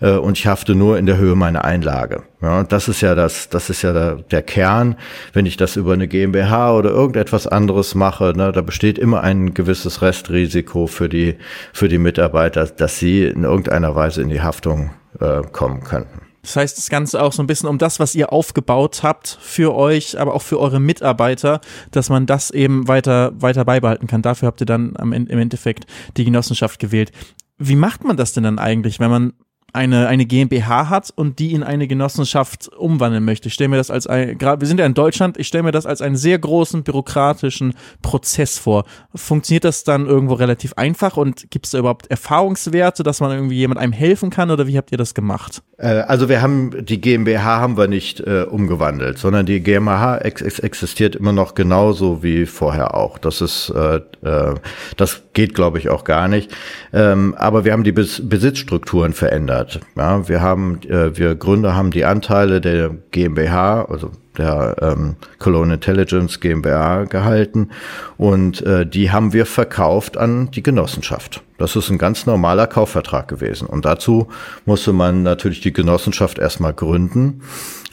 äh, 0.00 0.12
und 0.12 0.38
ich 0.38 0.46
hafte 0.46 0.74
nur 0.74 0.98
in 0.98 1.06
der 1.06 1.16
Höhe 1.16 1.34
meiner 1.34 1.64
Einlage. 1.64 2.22
Ja, 2.42 2.62
das 2.62 2.88
ist 2.88 3.00
ja 3.00 3.14
das, 3.14 3.48
das 3.48 3.70
ist 3.70 3.82
ja 3.82 3.92
der, 3.92 4.16
der 4.16 4.42
Kern. 4.42 4.96
Wenn 5.32 5.46
ich 5.46 5.56
das 5.56 5.76
über 5.76 5.94
eine 5.94 6.06
GmbH 6.06 6.74
oder 6.74 6.90
irgendetwas 6.90 7.46
anderes 7.46 7.94
mache, 7.94 8.34
ne, 8.36 8.52
da 8.52 8.60
besteht 8.60 8.98
immer 8.98 9.22
ein 9.22 9.54
gewisses 9.54 10.02
Restrisiko 10.02 10.86
für 10.86 11.08
die, 11.08 11.36
für 11.72 11.88
die 11.88 11.98
Mitarbeiter, 11.98 12.66
dass 12.66 12.98
sie 12.98 13.24
in 13.24 13.44
irgendeiner 13.44 13.96
Weise 13.96 14.20
in 14.22 14.28
die 14.28 14.42
Haftung 14.42 14.90
äh, 15.18 15.42
kommen 15.50 15.82
könnten. 15.82 16.27
Das 16.42 16.56
heißt, 16.56 16.78
das 16.78 16.88
Ganze 16.88 17.22
auch 17.22 17.32
so 17.32 17.42
ein 17.42 17.46
bisschen 17.46 17.68
um 17.68 17.78
das, 17.78 18.00
was 18.00 18.14
ihr 18.14 18.32
aufgebaut 18.32 19.02
habt 19.02 19.38
für 19.40 19.74
euch, 19.74 20.18
aber 20.18 20.34
auch 20.34 20.42
für 20.42 20.60
eure 20.60 20.80
Mitarbeiter, 20.80 21.60
dass 21.90 22.10
man 22.10 22.26
das 22.26 22.50
eben 22.50 22.88
weiter, 22.88 23.32
weiter 23.40 23.64
beibehalten 23.64 24.06
kann. 24.06 24.22
Dafür 24.22 24.46
habt 24.46 24.60
ihr 24.60 24.66
dann 24.66 24.96
am, 24.96 25.12
im 25.12 25.28
Endeffekt 25.28 25.86
die 26.16 26.24
Genossenschaft 26.24 26.78
gewählt. 26.78 27.12
Wie 27.58 27.76
macht 27.76 28.04
man 28.04 28.16
das 28.16 28.32
denn 28.32 28.44
dann 28.44 28.58
eigentlich, 28.58 29.00
wenn 29.00 29.10
man 29.10 29.32
eine, 29.74 30.08
eine 30.08 30.24
GmbH 30.24 30.88
hat 30.88 31.12
und 31.14 31.38
die 31.38 31.52
in 31.52 31.62
eine 31.62 31.86
Genossenschaft 31.86 32.68
umwandeln 32.68 33.24
möchte. 33.24 33.48
Ich 33.48 33.54
stelle 33.54 33.68
mir 33.68 33.76
das 33.76 33.90
als 33.90 34.06
ein, 34.06 34.38
gerade, 34.38 34.62
wir 34.62 34.68
sind 34.68 34.80
ja 34.80 34.86
in 34.86 34.94
Deutschland, 34.94 35.36
ich 35.36 35.46
stelle 35.46 35.64
mir 35.64 35.72
das 35.72 35.84
als 35.84 36.00
einen 36.00 36.16
sehr 36.16 36.38
großen 36.38 36.82
bürokratischen 36.84 37.74
Prozess 38.00 38.58
vor. 38.58 38.84
Funktioniert 39.14 39.64
das 39.64 39.84
dann 39.84 40.06
irgendwo 40.06 40.34
relativ 40.34 40.72
einfach 40.74 41.18
und 41.18 41.50
gibt 41.50 41.66
es 41.66 41.72
da 41.72 41.78
überhaupt 41.78 42.06
Erfahrungswerte, 42.10 43.02
dass 43.02 43.20
man 43.20 43.30
irgendwie 43.30 43.56
jemand 43.56 43.78
einem 43.78 43.92
helfen 43.92 44.30
kann 44.30 44.50
oder 44.50 44.66
wie 44.66 44.78
habt 44.78 44.90
ihr 44.90 44.98
das 44.98 45.12
gemacht? 45.14 45.62
Äh, 45.76 45.88
also 45.88 46.30
wir 46.30 46.40
haben, 46.40 46.86
die 46.86 47.00
GmbH 47.00 47.60
haben 47.60 47.76
wir 47.76 47.88
nicht 47.88 48.20
äh, 48.20 48.44
umgewandelt, 48.44 49.18
sondern 49.18 49.44
die 49.44 49.60
GmbH 49.60 50.18
ex 50.18 50.58
existiert 50.60 51.14
immer 51.14 51.32
noch 51.32 51.54
genauso 51.54 52.22
wie 52.22 52.46
vorher 52.46 52.94
auch. 52.94 53.18
Das 53.18 53.42
ist, 53.42 53.70
äh, 53.70 53.96
äh, 54.22 54.54
das 54.96 55.22
geht 55.34 55.54
glaube 55.54 55.78
ich 55.78 55.90
auch 55.90 56.04
gar 56.04 56.28
nicht. 56.28 56.50
Ähm, 56.94 57.34
aber 57.36 57.66
wir 57.66 57.72
haben 57.72 57.84
die 57.84 57.92
Bes 57.92 58.22
Besitzstrukturen 58.26 59.12
verändert 59.12 59.57
verändert. 59.58 59.80
Ja, 59.96 60.28
wir 60.28 60.40
haben, 60.40 60.80
äh, 60.88 61.16
wir 61.16 61.34
Gründer 61.34 61.74
haben 61.74 61.90
die 61.90 62.04
Anteile 62.04 62.60
der 62.60 62.90
GmbH, 63.10 63.84
also 63.84 64.10
der 64.36 64.76
ähm, 64.80 65.16
Cologne 65.38 65.74
Intelligence 65.74 66.38
GmbH 66.38 67.04
gehalten 67.04 67.70
und 68.16 68.62
äh, 68.62 68.86
die 68.86 69.10
haben 69.10 69.32
wir 69.32 69.46
verkauft 69.46 70.16
an 70.16 70.50
die 70.52 70.62
Genossenschaft. 70.62 71.42
Das 71.58 71.74
ist 71.74 71.90
ein 71.90 71.98
ganz 71.98 72.24
normaler 72.24 72.68
Kaufvertrag 72.68 73.26
gewesen 73.26 73.66
und 73.66 73.84
dazu 73.84 74.28
musste 74.64 74.92
man 74.92 75.24
natürlich 75.24 75.60
die 75.60 75.72
Genossenschaft 75.72 76.38
erstmal 76.38 76.72
gründen 76.72 77.42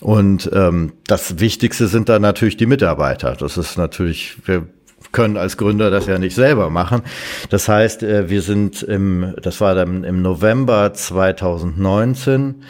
und 0.01 0.49
ähm, 0.53 0.93
das 1.07 1.39
Wichtigste 1.39 1.87
sind 1.87 2.09
da 2.09 2.19
natürlich 2.19 2.57
die 2.57 2.67
Mitarbeiter. 2.67 3.35
Das 3.35 3.57
ist 3.57 3.77
natürlich, 3.77 4.37
wir 4.45 4.67
können 5.15 5.37
als 5.37 5.57
Gründer 5.57 5.89
das 5.89 6.05
ja 6.05 6.19
nicht 6.19 6.35
selber 6.35 6.69
machen. 6.69 7.01
Das 7.49 7.69
heißt, 7.69 8.03
äh, 8.03 8.29
wir 8.29 8.41
sind 8.41 8.83
im, 8.83 9.33
das 9.41 9.61
war 9.61 9.73
dann 9.73 10.03
im 10.03 10.21
November 10.21 10.93
2019, 10.93 12.63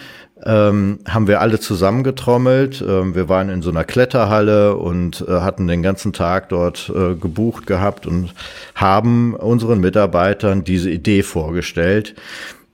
ähm, 0.45 0.99
haben 1.07 1.27
wir 1.27 1.41
alle 1.41 1.59
zusammengetrommelt. 1.59 2.85
Ähm, 2.87 3.15
wir 3.15 3.27
waren 3.29 3.49
in 3.49 3.63
so 3.63 3.71
einer 3.71 3.83
Kletterhalle 3.83 4.75
und 4.75 5.25
äh, 5.27 5.31
hatten 5.31 5.67
den 5.67 5.81
ganzen 5.81 6.13
Tag 6.13 6.49
dort 6.49 6.91
äh, 6.95 7.15
gebucht 7.15 7.65
gehabt 7.65 8.05
und 8.05 8.33
haben 8.75 9.33
unseren 9.33 9.79
Mitarbeitern 9.79 10.63
diese 10.63 10.91
Idee 10.91 11.23
vorgestellt 11.23 12.13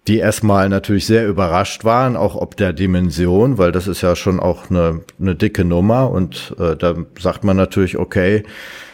die 0.08 0.18
erstmal 0.18 0.68
natürlich 0.68 1.06
sehr 1.06 1.28
überrascht 1.28 1.86
waren, 1.86 2.18
auch 2.18 2.36
ob 2.36 2.58
der 2.58 2.74
Dimension, 2.74 3.60
weil 3.60 3.72
das 3.72 3.88
ist 3.88 4.02
ja 4.02 4.16
schon 4.16 4.40
auch 4.40 4.70
eine, 4.72 5.02
eine 5.20 5.36
dicke 5.36 5.64
Nummer 5.64 6.10
und 6.10 6.56
äh, 6.60 6.76
da 6.76 6.96
sagt 7.20 7.44
man 7.44 7.56
natürlich, 7.56 8.00
okay, 8.00 8.44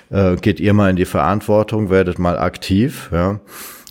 äh, 0.10 0.36
geht 0.36 0.60
ihr 0.60 0.74
mal 0.74 0.90
in 0.90 0.96
die 0.96 1.06
Verantwortung, 1.06 1.90
werdet 1.90 2.20
mal 2.20 2.38
aktiv, 2.38 3.10
ja. 3.12 3.40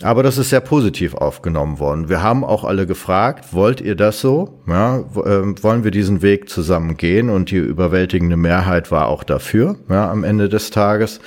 Aber 0.02 0.22
das 0.22 0.36
ist 0.36 0.50
sehr 0.50 0.60
positiv 0.60 1.14
aufgenommen 1.14 1.78
worden. 1.78 2.10
Wir 2.10 2.22
haben 2.22 2.44
auch 2.44 2.64
alle 2.64 2.86
gefragt, 2.86 3.54
wollt 3.54 3.80
ihr 3.80 3.94
das 3.94 4.20
so? 4.20 4.60
Ja, 4.66 5.02
ähm, 5.24 5.54
wollen 5.62 5.84
wir 5.84 5.90
diesen 5.90 6.20
Weg 6.20 6.50
zusammen 6.50 6.98
gehen? 6.98 7.30
Und 7.30 7.50
die 7.50 7.56
überwältigende 7.56 8.36
Mehrheit 8.36 8.90
war 8.90 9.08
auch 9.08 9.24
dafür, 9.24 9.76
ja, 9.88 10.10
am 10.10 10.22
Ende 10.22 10.50
des 10.50 10.70
Tages. 10.70 11.20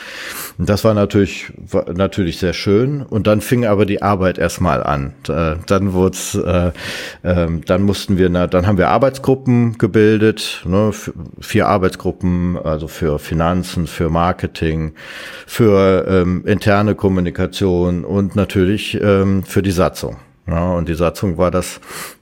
Das 0.59 0.83
war 0.83 0.93
natürlich, 0.93 1.51
war 1.57 1.91
natürlich 1.91 2.37
sehr 2.37 2.53
schön. 2.53 3.01
Und 3.01 3.25
dann 3.25 3.41
fing 3.41 3.65
aber 3.65 3.87
die 3.87 4.03
Arbeit 4.03 4.37
erstmal 4.37 4.83
an. 4.83 5.13
Dann 5.23 5.93
wurde 5.93 6.73
äh, 7.23 7.27
äh, 7.27 7.47
dann 7.65 7.81
mussten 7.83 8.17
wir, 8.17 8.29
na, 8.29 8.45
dann 8.45 8.67
haben 8.67 8.77
wir 8.77 8.89
Arbeitsgruppen 8.89 9.77
gebildet, 9.79 10.63
ne, 10.65 10.91
vier 11.39 11.67
Arbeitsgruppen, 11.67 12.57
also 12.57 12.87
für 12.87 13.17
Finanzen, 13.17 13.87
für 13.87 14.09
Marketing, 14.09 14.93
für 15.47 16.05
ähm, 16.07 16.43
interne 16.45 16.93
Kommunikation 16.93 18.05
und 18.05 18.35
natürlich 18.35 18.58
natürlich 18.59 18.99
ähm, 19.01 19.43
für 19.43 19.61
die 19.61 19.71
Satzung. 19.71 20.17
Ja, 20.45 20.71
und 20.71 20.89
die 20.89 20.95
Satzung 20.95 21.37
war 21.37 21.51
das, 21.51 21.79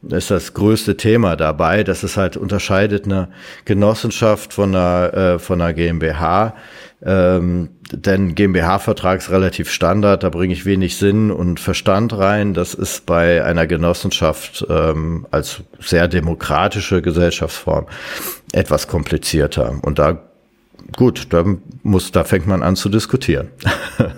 ist 0.09 0.31
das 0.31 0.53
größte 0.53 0.97
Thema 0.97 1.37
dabei. 1.37 1.83
dass 1.83 2.03
es 2.03 2.17
halt 2.17 2.35
unterscheidet 2.35 3.05
eine 3.05 3.29
Genossenschaft 3.63 4.53
von 4.53 4.75
einer, 4.75 5.13
äh, 5.13 5.39
von 5.39 5.61
einer 5.61 5.73
GmbH. 5.73 6.53
Ähm, 7.01 7.69
denn 7.91 8.35
GmbH-Vertrag 8.35 9.19
ist 9.19 9.29
relativ 9.29 9.71
Standard, 9.71 10.23
da 10.23 10.29
bringe 10.29 10.53
ich 10.53 10.65
wenig 10.65 10.97
Sinn 10.97 11.31
und 11.31 11.59
Verstand 11.59 12.17
rein. 12.17 12.53
Das 12.53 12.73
ist 12.73 13.05
bei 13.05 13.43
einer 13.45 13.65
Genossenschaft 13.65 14.65
ähm, 14.69 15.25
als 15.31 15.61
sehr 15.79 16.07
demokratische 16.07 17.01
Gesellschaftsform 17.01 17.85
etwas 18.51 18.87
komplizierter. 18.87 19.75
Und 19.83 19.99
da 19.99 20.26
gut, 20.95 21.27
da 21.29 21.43
muss, 21.83 22.11
da 22.11 22.23
fängt 22.23 22.47
man 22.47 22.63
an 22.63 22.75
zu 22.75 22.89
diskutieren. 22.89 23.49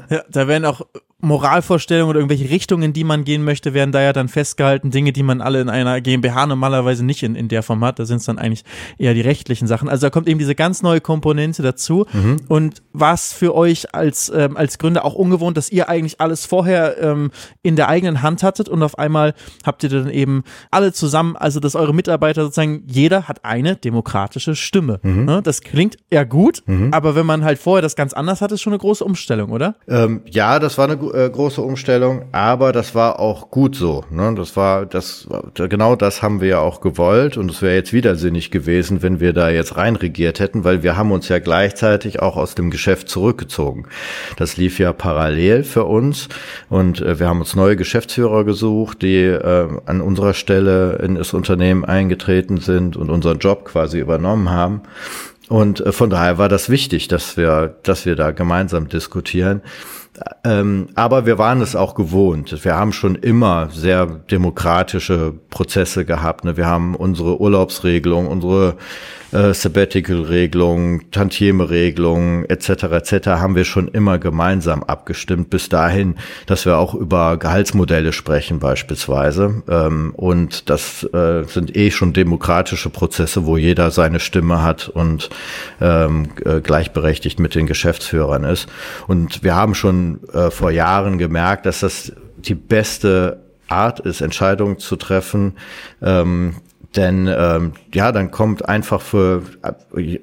Ja, 0.09 0.23
da 0.29 0.47
werden 0.47 0.65
auch 0.65 0.81
Moralvorstellungen 1.21 2.09
oder 2.09 2.19
irgendwelche 2.19 2.49
Richtungen, 2.49 2.83
in 2.83 2.93
die 2.93 3.03
man 3.03 3.25
gehen 3.25 3.43
möchte, 3.43 3.73
werden 3.73 3.91
da 3.91 4.01
ja 4.01 4.13
dann 4.13 4.29
festgehalten. 4.29 4.89
Dinge, 4.89 5.11
die 5.11 5.23
man 5.23 5.41
alle 5.41 5.59
in 5.59 5.67
einer 5.67 5.99
GmbH 5.99 6.45
normalerweise 6.45 7.03
nicht 7.03 7.23
in, 7.23 7.35
in 7.35 7.49
der 7.49 7.61
Form 7.61 7.83
hat. 7.83 7.99
Da 7.99 8.05
sind 8.05 8.17
es 8.17 8.25
dann 8.25 8.39
eigentlich 8.39 8.63
eher 8.97 9.13
die 9.13 9.21
rechtlichen 9.21 9.67
Sachen. 9.67 9.89
Also 9.89 10.07
da 10.07 10.11
kommt 10.11 10.29
eben 10.29 10.39
diese 10.39 10.55
ganz 10.55 10.81
neue 10.81 11.01
Komponente 11.01 11.61
dazu. 11.61 12.05
Mhm. 12.13 12.37
Und 12.47 12.83
was 12.93 13.33
für 13.33 13.53
euch 13.53 13.93
als, 13.93 14.31
ähm, 14.33 14.55
als 14.55 14.77
Gründer 14.77 15.03
auch 15.03 15.13
ungewohnt, 15.13 15.57
dass 15.57 15.69
ihr 15.69 15.89
eigentlich 15.89 16.21
alles 16.21 16.45
vorher 16.45 16.97
ähm, 17.01 17.31
in 17.63 17.75
der 17.75 17.89
eigenen 17.89 18.21
Hand 18.21 18.41
hattet 18.41 18.69
und 18.69 18.81
auf 18.81 18.97
einmal 18.97 19.33
habt 19.65 19.83
ihr 19.83 19.89
dann 19.89 20.09
eben 20.09 20.43
alle 20.71 20.93
zusammen, 20.93 21.35
also 21.35 21.59
dass 21.59 21.75
eure 21.75 21.93
Mitarbeiter 21.93 22.43
sozusagen, 22.43 22.83
jeder 22.87 23.27
hat 23.27 23.43
eine 23.43 23.75
demokratische 23.75 24.55
Stimme. 24.55 25.01
Mhm. 25.03 25.25
Ne? 25.25 25.41
Das 25.43 25.59
klingt 25.59 25.97
ja 26.13 26.23
gut, 26.23 26.58
mhm. 26.65 26.93
aber 26.93 27.15
wenn 27.15 27.25
man 27.25 27.43
halt 27.43 27.59
vorher 27.59 27.81
das 27.81 27.95
ganz 27.95 28.13
anders 28.13 28.41
hat, 28.41 28.51
ist 28.51 28.61
schon 28.61 28.73
eine 28.73 28.79
große 28.79 29.03
Umstellung, 29.03 29.51
oder? 29.51 29.75
Ähm, 29.87 30.21
ja, 30.25 30.59
das 30.59 30.77
war 30.77 30.89
eine 30.89 30.95
äh, 31.13 31.29
große 31.29 31.61
Umstellung, 31.61 32.25
aber 32.31 32.71
das 32.71 32.95
war 32.95 33.19
auch 33.19 33.49
gut 33.49 33.75
so. 33.75 34.03
Ne? 34.09 34.33
Das 34.35 34.55
war 34.55 34.85
das 34.85 35.27
genau 35.55 35.95
das 35.95 36.21
haben 36.21 36.41
wir 36.41 36.47
ja 36.49 36.59
auch 36.59 36.81
gewollt 36.81 37.37
und 37.37 37.51
es 37.51 37.61
wäre 37.61 37.75
jetzt 37.75 37.93
widersinnig 37.93 38.51
gewesen, 38.51 39.01
wenn 39.01 39.19
wir 39.19 39.33
da 39.33 39.49
jetzt 39.49 39.77
reinregiert 39.77 40.39
hätten, 40.39 40.63
weil 40.63 40.83
wir 40.83 40.97
haben 40.97 41.11
uns 41.11 41.29
ja 41.29 41.39
gleichzeitig 41.39 42.21
auch 42.21 42.37
aus 42.37 42.55
dem 42.55 42.71
Geschäft 42.71 43.09
zurückgezogen. 43.09 43.85
Das 44.37 44.57
lief 44.57 44.79
ja 44.79 44.93
parallel 44.93 45.63
für 45.63 45.85
uns 45.85 46.29
und 46.69 47.01
äh, 47.01 47.19
wir 47.19 47.27
haben 47.27 47.39
uns 47.39 47.55
neue 47.55 47.75
Geschäftsführer 47.75 48.43
gesucht, 48.43 49.01
die 49.01 49.23
äh, 49.23 49.67
an 49.85 50.01
unserer 50.01 50.33
Stelle 50.33 50.97
in 51.03 51.15
das 51.15 51.33
Unternehmen 51.33 51.85
eingetreten 51.85 52.57
sind 52.57 52.97
und 52.97 53.09
unseren 53.09 53.39
Job 53.39 53.65
quasi 53.65 53.99
übernommen 53.99 54.49
haben. 54.49 54.81
Und 55.49 55.85
äh, 55.85 55.91
von 55.91 56.09
daher 56.09 56.37
war 56.37 56.47
das 56.47 56.69
wichtig, 56.69 57.09
dass 57.09 57.35
wir, 57.35 57.75
dass 57.83 58.05
wir 58.05 58.15
da 58.15 58.31
gemeinsam 58.31 58.87
diskutieren. 58.87 59.61
Ähm, 60.43 60.89
aber 60.95 61.25
wir 61.25 61.37
waren 61.37 61.61
es 61.61 61.75
auch 61.75 61.95
gewohnt. 61.95 62.63
Wir 62.63 62.75
haben 62.75 62.93
schon 62.93 63.15
immer 63.15 63.69
sehr 63.71 64.05
demokratische 64.05 65.33
Prozesse 65.49 66.05
gehabt. 66.05 66.45
Ne? 66.45 66.57
Wir 66.57 66.67
haben 66.67 66.95
unsere 66.95 67.39
Urlaubsregelung, 67.39 68.27
unsere 68.27 68.75
äh, 69.31 69.53
Sabbatical-Regelung, 69.53 71.11
Tantieme-Regelung 71.11 72.45
etc. 72.45 72.69
etc. 72.69 73.27
haben 73.27 73.55
wir 73.55 73.65
schon 73.65 73.87
immer 73.89 74.17
gemeinsam 74.17 74.83
abgestimmt, 74.83 75.49
bis 75.49 75.69
dahin, 75.69 76.15
dass 76.45 76.65
wir 76.65 76.77
auch 76.77 76.93
über 76.93 77.37
Gehaltsmodelle 77.37 78.13
sprechen 78.13 78.59
beispielsweise. 78.59 79.63
Ähm, 79.69 80.13
und 80.15 80.69
das 80.69 81.03
äh, 81.13 81.43
sind 81.43 81.75
eh 81.75 81.91
schon 81.91 82.13
demokratische 82.13 82.89
Prozesse, 82.89 83.45
wo 83.45 83.57
jeder 83.57 83.91
seine 83.91 84.19
Stimme 84.19 84.63
hat 84.63 84.89
und 84.89 85.29
ähm, 85.81 86.29
äh, 86.45 86.61
gleichberechtigt 86.61 87.39
mit 87.39 87.55
den 87.55 87.67
Geschäftsführern 87.67 88.43
ist. 88.43 88.67
Und 89.07 89.43
wir 89.43 89.55
haben 89.55 89.75
schon 89.75 90.19
äh, 90.33 90.51
vor 90.51 90.71
Jahren 90.71 91.17
gemerkt, 91.17 91.65
dass 91.65 91.81
das 91.81 92.11
die 92.37 92.55
beste 92.55 93.39
Art 93.67 93.99
ist, 93.99 94.21
Entscheidungen 94.21 94.79
zu 94.79 94.95
treffen, 94.95 95.53
ähm, 96.01 96.55
denn 96.95 97.27
ähm, 97.27 97.73
ja, 97.93 98.11
dann 98.11 98.31
kommt 98.31 98.67
einfach 98.67 99.01
für 99.01 99.43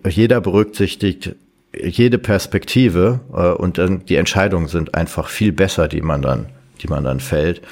jeder 0.05 0.41
berücksichtigt 0.41 1.37
jede 1.83 2.19
Perspektive 2.19 3.21
äh, 3.33 3.49
und 3.51 3.79
dann 3.79 4.05
die 4.07 4.17
Entscheidungen 4.17 4.69
sind 4.69 4.95
einfach 4.95 5.29
viel 5.29 5.53
besser, 5.53 5.89
die 5.89 6.01
man 6.01 6.23
dann, 6.23 6.47
die 6.83 6.89
man 6.89 7.05
dann 7.05 7.21
fällt. 7.21 7.63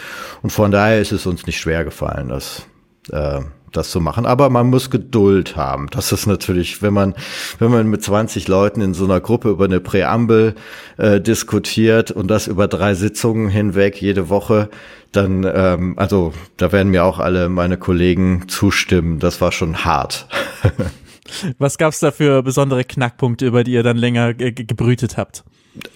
Und 0.43 0.51
von 0.51 0.71
daher 0.71 1.01
ist 1.01 1.13
es 1.13 1.27
uns 1.27 1.47
nicht 1.47 1.59
schwer 1.59 1.85
gefallen, 1.85 2.29
das 2.29 2.67
äh, 3.11 3.41
das 3.77 3.91
zu 3.91 4.01
machen. 4.01 4.27
Aber 4.27 4.51
man 4.51 4.69
muss 4.69 4.91
Geduld 4.91 5.57
haben. 5.57 5.89
Das 5.91 6.13
ist 6.13 6.27
natürlich, 6.27 6.83
wenn 6.83 6.95
man, 6.95 7.15
wenn 7.59 7.71
man 7.71 7.89
mit 7.89 8.03
20 8.03 8.49
Leuten 8.49 8.81
in 8.81 8.95
so 8.95 9.05
einer 9.05 9.21
Gruppe 9.21 9.51
über 9.51 9.65
eine 9.65 9.81
Präambel 9.81 10.55
äh, 10.97 11.21
diskutiert 11.21 12.11
und 12.11 12.29
das 12.29 12.47
über 12.47 12.69
drei 12.69 12.95
Sitzungen 12.95 13.49
hinweg 13.49 14.01
jede 14.01 14.29
Woche, 14.29 14.69
dann, 15.13 15.45
ähm, 15.45 15.95
also 15.99 16.33
da 16.57 16.73
werden 16.73 16.91
mir 16.91 17.05
auch 17.05 17.19
alle 17.19 17.49
meine 17.49 17.77
Kollegen 17.77 18.49
zustimmen. 18.49 19.19
Das 19.19 19.41
war 19.41 19.53
schon 19.53 19.85
hart. 19.85 20.27
Was 21.59 21.79
gab's 21.79 22.01
da 22.01 22.11
für 22.11 22.43
besondere 22.43 22.85
Knackpunkte, 22.85 23.47
über 23.47 23.65
die 23.65 23.73
ihr 23.73 23.83
dann 23.83 23.97
länger 23.97 24.35
gebrütet 24.35 25.17
habt? 25.17 25.45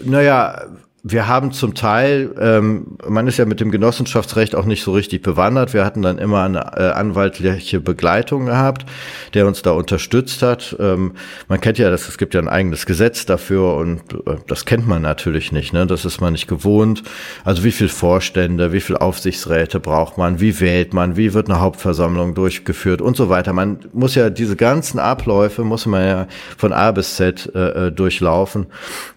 Naja, 0.05 0.63
wir 1.11 1.27
haben 1.27 1.53
zum 1.53 1.75
Teil, 1.75 2.35
ähm, 2.39 2.99
man 3.07 3.27
ist 3.29 3.39
ja 3.39 3.47
mit 3.47 3.61
dem 3.61 3.71
Genossenschaftsrecht 3.71 4.55
auch 4.55 4.67
nicht 4.67 4.83
so 4.83 4.93
richtig 4.93 5.23
bewandert. 5.23 5.73
Wir 5.73 5.85
hatten 5.85 6.03
dann 6.03 6.19
immer 6.19 6.43
eine 6.43 6.59
äh, 6.77 6.91
anwaltliche 6.91 7.81
Begleitung 7.81 8.47
gehabt, 8.47 8.85
der 9.33 9.47
uns 9.47 9.63
da 9.63 9.71
unterstützt 9.71 10.43
hat. 10.43 10.77
Ähm, 10.79 11.13
man 11.49 11.61
kennt 11.63 11.79
ja 11.79 11.89
das, 11.91 12.09
es 12.09 12.19
gibt 12.19 12.35
ja 12.35 12.41
ein 12.41 12.49
eigenes 12.49 12.85
Gesetz 12.85 13.25
dafür 13.25 13.77
und 13.77 14.01
äh, 14.27 14.37
das 14.47 14.67
kennt 14.67 14.87
man 14.87 15.01
natürlich 15.01 15.51
nicht. 15.51 15.73
Ne? 15.73 15.87
Das 15.87 16.05
ist 16.05 16.21
man 16.21 16.35
nicht 16.35 16.47
gewohnt. 16.47 17.03
Also 17.43 17.65
wie 17.65 17.73
viel 17.73 17.89
Vorstände, 17.89 18.73
wie 18.73 18.81
viel 18.81 18.97
Aufsichtsräte 18.97 19.81
braucht 19.81 20.19
man, 20.19 20.41
wie 20.41 20.61
wählt 20.61 20.93
man, 20.93 21.17
wie 21.17 21.33
wird 21.33 21.49
eine 21.49 21.61
Hauptversammlung 21.61 22.35
durchgeführt 22.35 23.01
und 23.01 23.17
so 23.17 23.31
weiter. 23.31 23.55
Man 23.55 23.79
muss 23.95 24.15
ja 24.15 24.29
diese 24.29 24.57
ganzen 24.57 24.99
Abläufe 24.99 25.65
muss 25.65 25.87
man 25.87 26.07
ja 26.07 26.27
von 26.59 26.75
A 26.75 26.91
bis 26.93 27.17
Z 27.17 27.51
äh, 27.55 27.87
äh 27.87 27.93
durchlaufen. 27.93 28.67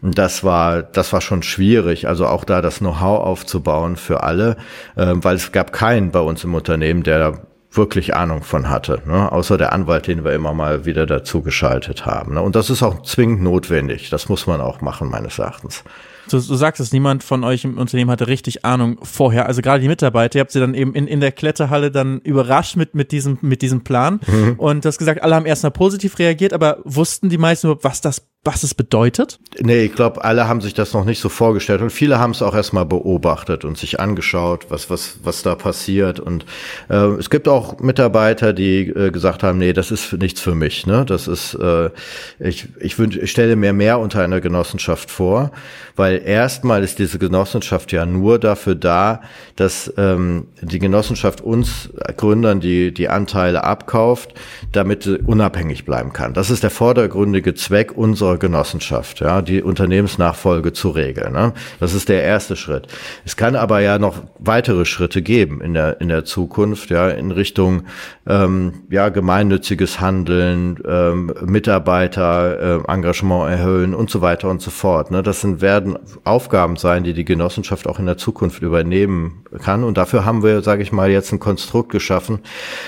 Und 0.01 0.17
das 0.17 0.45
war, 0.45 0.83
das 0.83 1.11
war 1.11 1.19
schon 1.19 1.43
schwierig 1.43 1.80
schwierig, 1.81 2.07
also 2.07 2.27
auch 2.27 2.43
da 2.43 2.61
das 2.61 2.79
Know-how 2.79 3.19
aufzubauen 3.19 3.95
für 3.95 4.23
alle, 4.23 4.57
äh, 4.95 5.13
weil 5.15 5.35
es 5.35 5.51
gab 5.51 5.73
keinen 5.73 6.11
bei 6.11 6.19
uns 6.19 6.43
im 6.43 6.53
Unternehmen, 6.53 7.03
der 7.03 7.19
da 7.19 7.41
wirklich 7.73 8.15
Ahnung 8.15 8.43
von 8.43 8.69
hatte, 8.69 9.01
ne? 9.05 9.31
außer 9.31 9.57
der 9.57 9.71
Anwalt, 9.71 10.07
den 10.07 10.25
wir 10.25 10.33
immer 10.33 10.53
mal 10.53 10.85
wieder 10.85 11.05
dazu 11.05 11.41
geschaltet 11.41 12.05
haben. 12.05 12.33
Ne? 12.33 12.41
Und 12.41 12.55
das 12.55 12.69
ist 12.69 12.83
auch 12.83 13.01
zwingend 13.03 13.41
notwendig. 13.41 14.09
Das 14.09 14.27
muss 14.27 14.45
man 14.45 14.59
auch 14.59 14.81
machen, 14.81 15.09
meines 15.09 15.39
Erachtens. 15.39 15.85
Du, 16.29 16.37
du 16.37 16.55
sagst 16.55 16.81
es, 16.81 16.91
niemand 16.91 17.23
von 17.23 17.45
euch 17.45 17.63
im 17.63 17.77
Unternehmen 17.77 18.11
hatte 18.11 18.27
richtig 18.27 18.65
Ahnung 18.65 18.97
vorher. 19.03 19.45
Also 19.47 19.61
gerade 19.61 19.79
die 19.79 19.87
Mitarbeiter, 19.87 20.37
ihr 20.37 20.41
habt 20.41 20.51
sie 20.51 20.59
dann 20.59 20.73
eben 20.73 20.93
in, 20.93 21.07
in 21.07 21.21
der 21.21 21.31
Kletterhalle 21.31 21.91
dann 21.91 22.19
überrascht 22.19 22.75
mit, 22.75 22.93
mit, 22.93 23.13
diesem, 23.13 23.37
mit 23.41 23.61
diesem 23.61 23.85
Plan. 23.85 24.19
Mhm. 24.27 24.55
Und 24.57 24.83
du 24.83 24.89
hast 24.89 24.97
gesagt, 24.97 25.23
alle 25.23 25.35
haben 25.35 25.45
erstmal 25.45 25.71
positiv 25.71 26.19
reagiert, 26.19 26.51
aber 26.51 26.79
wussten 26.83 27.29
die 27.29 27.37
meisten 27.37 27.67
überhaupt, 27.67 27.85
was 27.85 28.01
das 28.01 28.21
was 28.43 28.63
es 28.63 28.73
bedeutet? 28.73 29.39
Nee, 29.59 29.83
ich 29.83 29.93
glaube, 29.93 30.23
alle 30.23 30.47
haben 30.47 30.61
sich 30.61 30.73
das 30.73 30.93
noch 30.93 31.05
nicht 31.05 31.19
so 31.19 31.29
vorgestellt 31.29 31.81
und 31.81 31.91
viele 31.91 32.17
haben 32.17 32.31
es 32.31 32.41
auch 32.41 32.55
erstmal 32.55 32.87
beobachtet 32.87 33.65
und 33.65 33.77
sich 33.77 33.99
angeschaut, 33.99 34.65
was, 34.69 34.89
was, 34.89 35.17
was 35.23 35.43
da 35.43 35.53
passiert. 35.53 36.19
Und 36.19 36.45
äh, 36.89 36.95
es 36.95 37.29
gibt 37.29 37.47
auch 37.47 37.79
Mitarbeiter, 37.79 38.53
die 38.53 38.87
äh, 38.87 39.11
gesagt 39.11 39.43
haben, 39.43 39.59
nee, 39.59 39.73
das 39.73 39.91
ist 39.91 40.13
nichts 40.13 40.41
für 40.41 40.55
mich. 40.55 40.87
Ne? 40.87 41.05
Das 41.05 41.27
ist, 41.27 41.53
äh, 41.53 41.91
ich, 42.39 42.67
ich, 42.79 42.97
wünsch, 42.97 43.15
ich 43.17 43.29
stelle 43.29 43.55
mir 43.55 43.73
mehr 43.73 43.99
unter 43.99 44.23
einer 44.23 44.41
Genossenschaft 44.41 45.11
vor, 45.11 45.51
weil 45.95 46.19
erstmal 46.25 46.83
ist 46.83 46.97
diese 46.97 47.19
Genossenschaft 47.19 47.91
ja 47.91 48.07
nur 48.07 48.39
dafür 48.39 48.73
da, 48.73 49.21
dass 49.55 49.93
ähm, 49.97 50.47
die 50.61 50.79
Genossenschaft 50.79 51.41
uns 51.41 51.89
Gründern 52.17 52.59
die, 52.59 52.91
die 52.91 53.07
Anteile 53.07 53.63
abkauft, 53.63 54.33
damit 54.71 55.03
sie 55.03 55.19
unabhängig 55.19 55.85
bleiben 55.85 56.11
kann. 56.11 56.33
Das 56.33 56.49
ist 56.49 56.63
der 56.63 56.71
vordergründige 56.71 57.53
Zweck 57.53 57.95
unserer 57.95 58.30
unserer 58.31 58.37
Genossenschaft, 58.37 59.19
ja, 59.19 59.41
die 59.41 59.61
Unternehmensnachfolge 59.61 60.73
zu 60.73 60.89
regeln. 60.89 61.33
Ne? 61.33 61.53
Das 61.79 61.93
ist 61.93 62.09
der 62.09 62.23
erste 62.23 62.55
Schritt. 62.55 62.87
Es 63.25 63.35
kann 63.35 63.55
aber 63.55 63.79
ja 63.79 63.99
noch 63.99 64.15
weitere 64.39 64.85
Schritte 64.85 65.21
geben 65.21 65.61
in 65.61 65.73
der 65.73 66.01
in 66.01 66.09
der 66.09 66.25
Zukunft, 66.25 66.89
ja, 66.89 67.09
in 67.09 67.31
Richtung 67.31 67.83
ähm, 68.27 68.83
ja 68.89 69.09
gemeinnütziges 69.09 69.99
Handeln, 69.99 70.79
ähm, 70.87 71.33
Mitarbeiter 71.45 72.81
äh, 72.87 72.91
Engagement 72.91 73.51
erhöhen 73.51 73.93
und 73.93 74.09
so 74.09 74.21
weiter 74.21 74.49
und 74.49 74.61
so 74.61 74.71
fort. 74.71 75.11
Ne? 75.11 75.23
Das 75.23 75.41
sind, 75.41 75.61
werden 75.61 75.97
Aufgaben 76.23 76.75
sein, 76.77 77.03
die 77.03 77.13
die 77.13 77.25
Genossenschaft 77.25 77.87
auch 77.87 77.99
in 77.99 78.05
der 78.05 78.17
Zukunft 78.17 78.61
übernehmen 78.61 79.43
kann. 79.61 79.83
Und 79.83 79.97
dafür 79.97 80.25
haben 80.25 80.43
wir, 80.43 80.61
sage 80.61 80.83
ich 80.83 80.91
mal, 80.91 81.09
jetzt 81.09 81.31
ein 81.31 81.39
Konstrukt 81.39 81.91
geschaffen, 81.91 82.39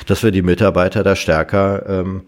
dass 0.07 0.23
wir 0.23 0.31
die 0.31 0.41
Mitarbeiter 0.41 1.03
da 1.03 1.15
stärker 1.15 1.83
ähm, 1.87 2.23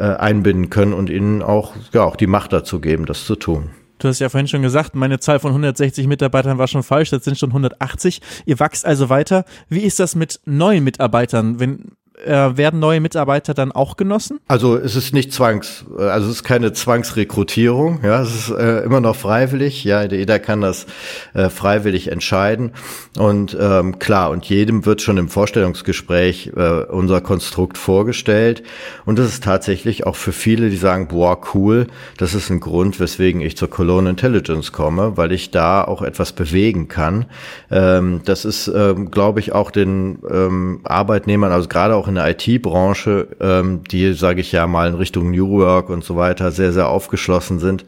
äh, 0.00 0.16
einbinden 0.16 0.70
können 0.70 0.94
und 0.94 1.10
ihnen 1.10 1.42
auch, 1.42 1.74
ja, 1.92 2.02
auch 2.04 2.16
die 2.16 2.26
Macht 2.26 2.52
dazu 2.52 2.80
geben, 2.80 3.04
das 3.04 3.26
zu 3.26 3.36
tun. 3.36 3.70
Du 3.98 4.08
hast 4.08 4.18
ja 4.18 4.30
vorhin 4.30 4.48
schon 4.48 4.62
gesagt, 4.62 4.94
meine 4.94 5.20
Zahl 5.20 5.38
von 5.40 5.50
160 5.50 6.06
Mitarbeitern 6.06 6.56
war 6.56 6.68
schon 6.68 6.82
falsch, 6.82 7.10
das 7.10 7.22
sind 7.22 7.38
schon 7.38 7.50
180. 7.50 8.22
Ihr 8.46 8.58
wächst 8.58 8.86
also 8.86 9.10
weiter. 9.10 9.44
Wie 9.68 9.80
ist 9.80 10.00
das 10.00 10.14
mit 10.14 10.40
neuen 10.46 10.84
Mitarbeitern? 10.84 11.60
Wenn 11.60 11.92
äh, 12.24 12.56
werden 12.56 12.80
neue 12.80 13.00
Mitarbeiter 13.00 13.54
dann 13.54 13.72
auch 13.72 13.96
genossen? 13.96 14.40
Also 14.48 14.76
es 14.76 14.96
ist 14.96 15.12
nicht 15.12 15.32
zwangs, 15.32 15.84
äh, 15.98 16.02
also 16.02 16.28
es 16.28 16.36
ist 16.36 16.44
keine 16.44 16.72
Zwangsrekrutierung, 16.72 18.00
ja, 18.02 18.22
es 18.22 18.34
ist 18.34 18.50
äh, 18.50 18.80
immer 18.80 19.00
noch 19.00 19.16
freiwillig, 19.16 19.84
ja, 19.84 20.02
jeder 20.02 20.38
kann 20.38 20.60
das 20.60 20.86
äh, 21.34 21.48
freiwillig 21.48 22.08
entscheiden 22.08 22.72
und 23.18 23.56
ähm, 23.60 23.98
klar 23.98 24.30
und 24.30 24.44
jedem 24.46 24.86
wird 24.86 25.02
schon 25.02 25.18
im 25.18 25.28
Vorstellungsgespräch 25.28 26.52
äh, 26.56 26.84
unser 26.84 27.20
Konstrukt 27.20 27.78
vorgestellt 27.78 28.62
und 29.04 29.18
das 29.18 29.28
ist 29.28 29.44
tatsächlich 29.44 30.06
auch 30.06 30.16
für 30.16 30.32
viele, 30.32 30.70
die 30.70 30.76
sagen, 30.76 31.08
boah, 31.08 31.40
cool, 31.54 31.86
das 32.16 32.34
ist 32.34 32.50
ein 32.50 32.60
Grund, 32.60 33.00
weswegen 33.00 33.40
ich 33.40 33.56
zur 33.56 33.70
Cologne 33.70 34.10
Intelligence 34.10 34.72
komme, 34.72 35.16
weil 35.16 35.32
ich 35.32 35.50
da 35.50 35.84
auch 35.84 36.02
etwas 36.02 36.32
bewegen 36.32 36.88
kann. 36.88 37.26
Ähm, 37.70 38.20
das 38.24 38.44
ist, 38.44 38.68
ähm, 38.68 39.10
glaube 39.10 39.40
ich, 39.40 39.52
auch 39.52 39.70
den 39.70 40.18
ähm, 40.30 40.80
Arbeitnehmern, 40.84 41.52
also 41.52 41.68
gerade 41.68 41.94
auch 41.94 42.08
in 42.10 42.16
der 42.16 42.28
IT-Branche, 42.30 43.28
ähm, 43.40 43.82
die, 43.90 44.12
sage 44.12 44.40
ich 44.40 44.52
ja 44.52 44.66
mal, 44.66 44.88
in 44.88 44.94
Richtung 44.94 45.30
New 45.30 45.50
Work 45.50 45.88
und 45.88 46.04
so 46.04 46.16
weiter 46.16 46.50
sehr, 46.50 46.72
sehr 46.72 46.88
aufgeschlossen 46.88 47.58
sind. 47.58 47.84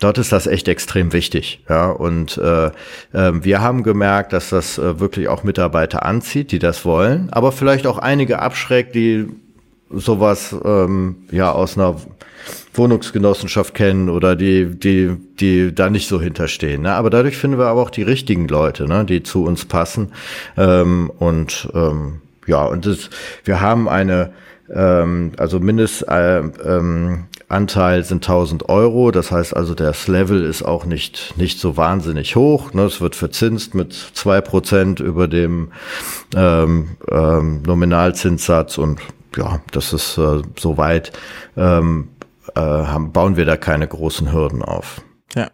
Dort 0.00 0.16
ist 0.18 0.30
das 0.30 0.46
echt 0.46 0.68
extrem 0.68 1.12
wichtig, 1.12 1.64
ja. 1.68 1.90
Und 1.90 2.38
äh, 2.38 2.66
äh, 2.66 2.70
wir 3.12 3.60
haben 3.60 3.82
gemerkt, 3.82 4.32
dass 4.32 4.50
das 4.50 4.78
äh, 4.78 5.00
wirklich 5.00 5.28
auch 5.28 5.42
Mitarbeiter 5.42 6.04
anzieht, 6.04 6.52
die 6.52 6.60
das 6.60 6.84
wollen, 6.84 7.28
aber 7.32 7.50
vielleicht 7.52 7.86
auch 7.86 7.98
einige 7.98 8.38
abschreckt, 8.38 8.94
die 8.94 9.26
sowas 9.90 10.54
ähm, 10.64 11.16
ja 11.30 11.50
aus 11.50 11.76
einer 11.76 11.96
Wohnungsgenossenschaft 12.74 13.74
kennen 13.74 14.08
oder 14.08 14.36
die, 14.36 14.66
die, 14.78 15.16
die 15.40 15.74
da 15.74 15.90
nicht 15.90 16.08
so 16.08 16.20
hinterstehen. 16.20 16.82
Ne? 16.82 16.92
Aber 16.92 17.10
dadurch 17.10 17.36
finden 17.36 17.58
wir 17.58 17.66
aber 17.66 17.82
auch 17.82 17.90
die 17.90 18.02
richtigen 18.02 18.48
Leute, 18.48 18.86
ne? 18.86 19.04
die 19.04 19.22
zu 19.22 19.44
uns 19.44 19.64
passen. 19.64 20.12
Ähm, 20.56 21.10
und 21.18 21.68
ähm, 21.74 22.20
ja, 22.48 22.64
und 22.64 22.86
das, 22.86 23.10
wir 23.44 23.60
haben 23.60 23.88
eine, 23.88 24.32
ähm, 24.74 25.32
also 25.36 25.60
Mindestanteil 25.60 26.48
äh, 26.58 27.98
ähm, 27.98 28.04
sind 28.04 28.28
1000 28.28 28.68
Euro. 28.68 29.10
Das 29.10 29.30
heißt 29.30 29.56
also, 29.56 29.74
das 29.74 30.08
Level 30.08 30.44
ist 30.44 30.62
auch 30.62 30.84
nicht, 30.84 31.34
nicht 31.36 31.60
so 31.60 31.76
wahnsinnig 31.76 32.36
hoch. 32.36 32.72
Ne? 32.72 32.82
Es 32.82 33.00
wird 33.00 33.16
verzinst 33.16 33.74
mit 33.74 33.92
zwei 33.92 34.40
Prozent 34.40 35.00
über 35.00 35.28
dem 35.28 35.72
ähm, 36.34 36.96
ähm, 37.10 37.62
Nominalzinssatz 37.62 38.78
und 38.78 39.00
ja, 39.36 39.60
das 39.70 39.92
ist 39.92 40.18
äh, 40.18 40.42
soweit, 40.58 41.12
ähm, 41.56 42.08
äh, 42.54 42.60
haben, 42.60 43.12
bauen 43.12 43.36
wir 43.36 43.44
da 43.44 43.56
keine 43.56 43.86
großen 43.86 44.32
Hürden 44.32 44.62
auf. 44.62 45.02
Ja. 45.34 45.50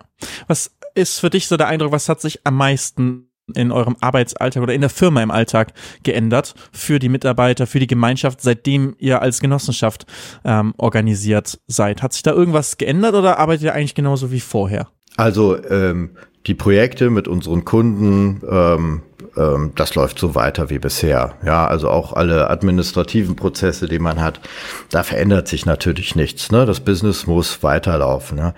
Was 0.46 0.70
ist 0.94 1.18
für 1.18 1.30
dich 1.30 1.48
so 1.48 1.56
der 1.56 1.66
Eindruck, 1.66 1.92
was 1.92 2.08
hat 2.08 2.20
sich 2.20 2.46
am 2.46 2.56
meisten 2.56 3.28
in 3.54 3.72
eurem 3.72 3.96
Arbeitsalltag 4.00 4.62
oder 4.62 4.74
in 4.74 4.80
der 4.80 4.90
Firma 4.90 5.22
im 5.22 5.30
Alltag 5.30 5.72
geändert 6.02 6.54
für 6.72 6.98
die 6.98 7.08
Mitarbeiter, 7.08 7.66
für 7.66 7.78
die 7.78 7.86
Gemeinschaft, 7.86 8.40
seitdem 8.40 8.94
ihr 8.98 9.20
als 9.20 9.40
Genossenschaft 9.40 10.06
ähm, 10.44 10.74
organisiert 10.78 11.58
seid? 11.66 12.02
Hat 12.02 12.12
sich 12.12 12.22
da 12.22 12.32
irgendwas 12.32 12.78
geändert 12.78 13.14
oder 13.14 13.38
arbeitet 13.38 13.64
ihr 13.64 13.74
eigentlich 13.74 13.94
genauso 13.94 14.30
wie 14.30 14.40
vorher? 14.40 14.88
Also 15.16 15.62
ähm, 15.68 16.10
die 16.46 16.54
Projekte 16.54 17.10
mit 17.10 17.28
unseren 17.28 17.64
Kunden, 17.64 18.42
ähm, 18.48 19.02
ähm, 19.36 19.72
das 19.76 19.94
läuft 19.94 20.18
so 20.18 20.34
weiter 20.34 20.68
wie 20.70 20.78
bisher. 20.78 21.34
Ja, 21.44 21.66
also 21.66 21.88
auch 21.88 22.12
alle 22.12 22.50
administrativen 22.50 23.36
Prozesse, 23.36 23.88
die 23.88 23.98
man 23.98 24.20
hat, 24.20 24.40
da 24.90 25.02
verändert 25.02 25.48
sich 25.48 25.64
natürlich 25.64 26.16
nichts. 26.16 26.50
Ne? 26.52 26.66
Das 26.66 26.80
Business 26.80 27.26
muss 27.26 27.62
weiterlaufen. 27.62 28.36
Ne? 28.36 28.54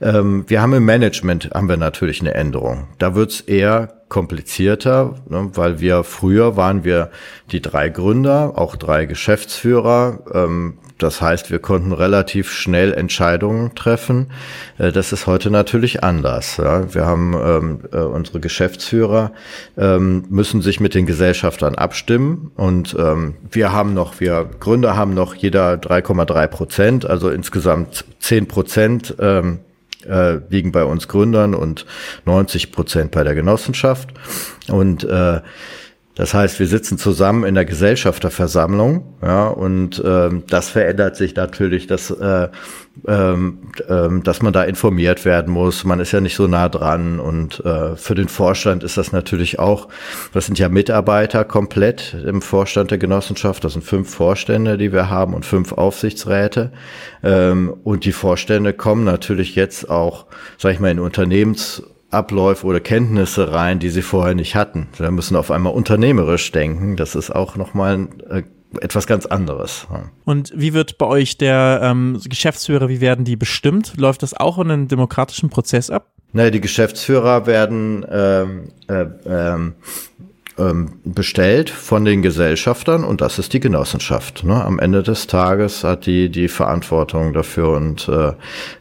Ähm, 0.00 0.44
wir 0.48 0.60
haben 0.60 0.72
im 0.74 0.84
Management 0.84 1.50
haben 1.54 1.68
wir 1.68 1.76
natürlich 1.76 2.20
eine 2.20 2.34
Änderung. 2.34 2.88
Da 2.98 3.14
wird's 3.14 3.40
eher 3.40 3.97
komplizierter, 4.08 5.14
ne, 5.28 5.50
weil 5.54 5.80
wir 5.80 6.04
früher 6.04 6.56
waren 6.56 6.84
wir 6.84 7.10
die 7.50 7.60
drei 7.60 7.88
Gründer, 7.88 8.52
auch 8.56 8.76
drei 8.76 9.06
Geschäftsführer. 9.06 10.20
Ähm, 10.32 10.78
das 10.98 11.22
heißt, 11.22 11.50
wir 11.50 11.60
konnten 11.60 11.92
relativ 11.92 12.50
schnell 12.50 12.92
Entscheidungen 12.92 13.74
treffen. 13.74 14.32
Äh, 14.78 14.90
das 14.92 15.12
ist 15.12 15.26
heute 15.26 15.50
natürlich 15.50 16.02
anders. 16.02 16.56
Ja. 16.56 16.92
Wir 16.92 17.06
haben 17.06 17.34
ähm, 17.34 17.80
äh, 17.92 17.98
unsere 17.98 18.40
Geschäftsführer 18.40 19.32
ähm, 19.76 20.24
müssen 20.28 20.60
sich 20.60 20.80
mit 20.80 20.94
den 20.94 21.06
Gesellschaftern 21.06 21.76
abstimmen 21.76 22.50
und 22.56 22.96
ähm, 22.98 23.34
wir 23.50 23.72
haben 23.72 23.94
noch, 23.94 24.20
wir 24.20 24.48
Gründer 24.58 24.96
haben 24.96 25.14
noch 25.14 25.34
jeder 25.34 25.74
3,3 25.74 26.46
Prozent, 26.48 27.06
also 27.06 27.30
insgesamt 27.30 28.04
10 28.18 28.48
Prozent 28.48 29.14
ähm, 29.20 29.60
äh, 30.06 30.38
liegen 30.48 30.72
bei 30.72 30.84
uns 30.84 31.08
Gründern 31.08 31.54
und 31.54 31.86
90 32.24 32.72
Prozent 32.72 33.10
bei 33.10 33.24
der 33.24 33.34
Genossenschaft. 33.34 34.10
Und 34.68 35.04
äh, 35.04 35.40
das 36.18 36.34
heißt, 36.34 36.58
wir 36.58 36.66
sitzen 36.66 36.98
zusammen 36.98 37.44
in 37.44 37.54
der 37.54 37.64
Gesellschafterversammlung, 37.64 39.14
ja, 39.22 39.46
und 39.46 40.02
ähm, 40.04 40.42
das 40.48 40.68
verändert 40.68 41.14
sich 41.14 41.36
natürlich, 41.36 41.86
dass, 41.86 42.10
äh, 42.10 42.48
ähm, 43.06 43.58
ähm, 43.88 44.24
dass 44.24 44.42
man 44.42 44.52
da 44.52 44.64
informiert 44.64 45.24
werden 45.24 45.54
muss. 45.54 45.84
Man 45.84 46.00
ist 46.00 46.10
ja 46.10 46.20
nicht 46.20 46.34
so 46.34 46.48
nah 46.48 46.68
dran 46.68 47.20
und 47.20 47.64
äh, 47.64 47.94
für 47.94 48.16
den 48.16 48.26
Vorstand 48.26 48.82
ist 48.82 48.96
das 48.96 49.12
natürlich 49.12 49.60
auch. 49.60 49.86
Das 50.32 50.46
sind 50.46 50.58
ja 50.58 50.68
Mitarbeiter 50.68 51.44
komplett 51.44 52.16
im 52.26 52.42
Vorstand 52.42 52.90
der 52.90 52.98
Genossenschaft. 52.98 53.62
Das 53.62 53.74
sind 53.74 53.84
fünf 53.84 54.12
Vorstände, 54.12 54.76
die 54.76 54.92
wir 54.92 55.08
haben 55.10 55.34
und 55.34 55.46
fünf 55.46 55.70
Aufsichtsräte. 55.70 56.72
Ähm, 57.22 57.72
und 57.84 58.04
die 58.04 58.12
Vorstände 58.12 58.72
kommen 58.72 59.04
natürlich 59.04 59.54
jetzt 59.54 59.88
auch, 59.88 60.26
sag 60.58 60.72
ich 60.72 60.80
mal, 60.80 60.90
in 60.90 60.98
Unternehmens 60.98 61.84
Abläufe 62.10 62.66
oder 62.66 62.80
Kenntnisse 62.80 63.52
rein, 63.52 63.78
die 63.78 63.90
sie 63.90 64.02
vorher 64.02 64.34
nicht 64.34 64.54
hatten. 64.54 64.88
Sie 64.96 65.10
müssen 65.10 65.36
auf 65.36 65.50
einmal 65.50 65.74
unternehmerisch 65.74 66.50
denken. 66.52 66.96
Das 66.96 67.14
ist 67.14 67.30
auch 67.30 67.56
nochmal 67.56 68.08
äh, 68.30 68.42
etwas 68.80 69.06
ganz 69.06 69.26
anderes. 69.26 69.86
Und 70.24 70.52
wie 70.54 70.74
wird 70.74 70.98
bei 70.98 71.06
euch 71.06 71.38
der 71.38 71.80
ähm, 71.82 72.20
Geschäftsführer, 72.24 72.88
wie 72.88 73.00
werden 73.00 73.24
die 73.24 73.36
bestimmt? 73.36 73.94
Läuft 73.96 74.22
das 74.22 74.34
auch 74.34 74.58
in 74.58 74.70
einem 74.70 74.88
demokratischen 74.88 75.50
Prozess 75.50 75.90
ab? 75.90 76.10
Naja, 76.32 76.50
die 76.50 76.60
Geschäftsführer 76.60 77.46
werden 77.46 78.04
ähm, 78.10 78.72
äh, 78.88 79.06
ähm, 79.26 79.74
ähm, 80.58 81.00
bestellt 81.04 81.70
von 81.70 82.04
den 82.04 82.20
Gesellschaftern 82.20 83.04
und 83.04 83.20
das 83.20 83.38
ist 83.38 83.52
die 83.52 83.60
Genossenschaft. 83.60 84.44
Ne? 84.44 84.62
Am 84.62 84.78
Ende 84.78 85.02
des 85.02 85.26
Tages 85.26 85.84
hat 85.84 86.04
die 86.04 86.28
die 86.28 86.48
Verantwortung 86.48 87.32
dafür 87.32 87.76
und 87.76 88.08
äh, 88.08 88.32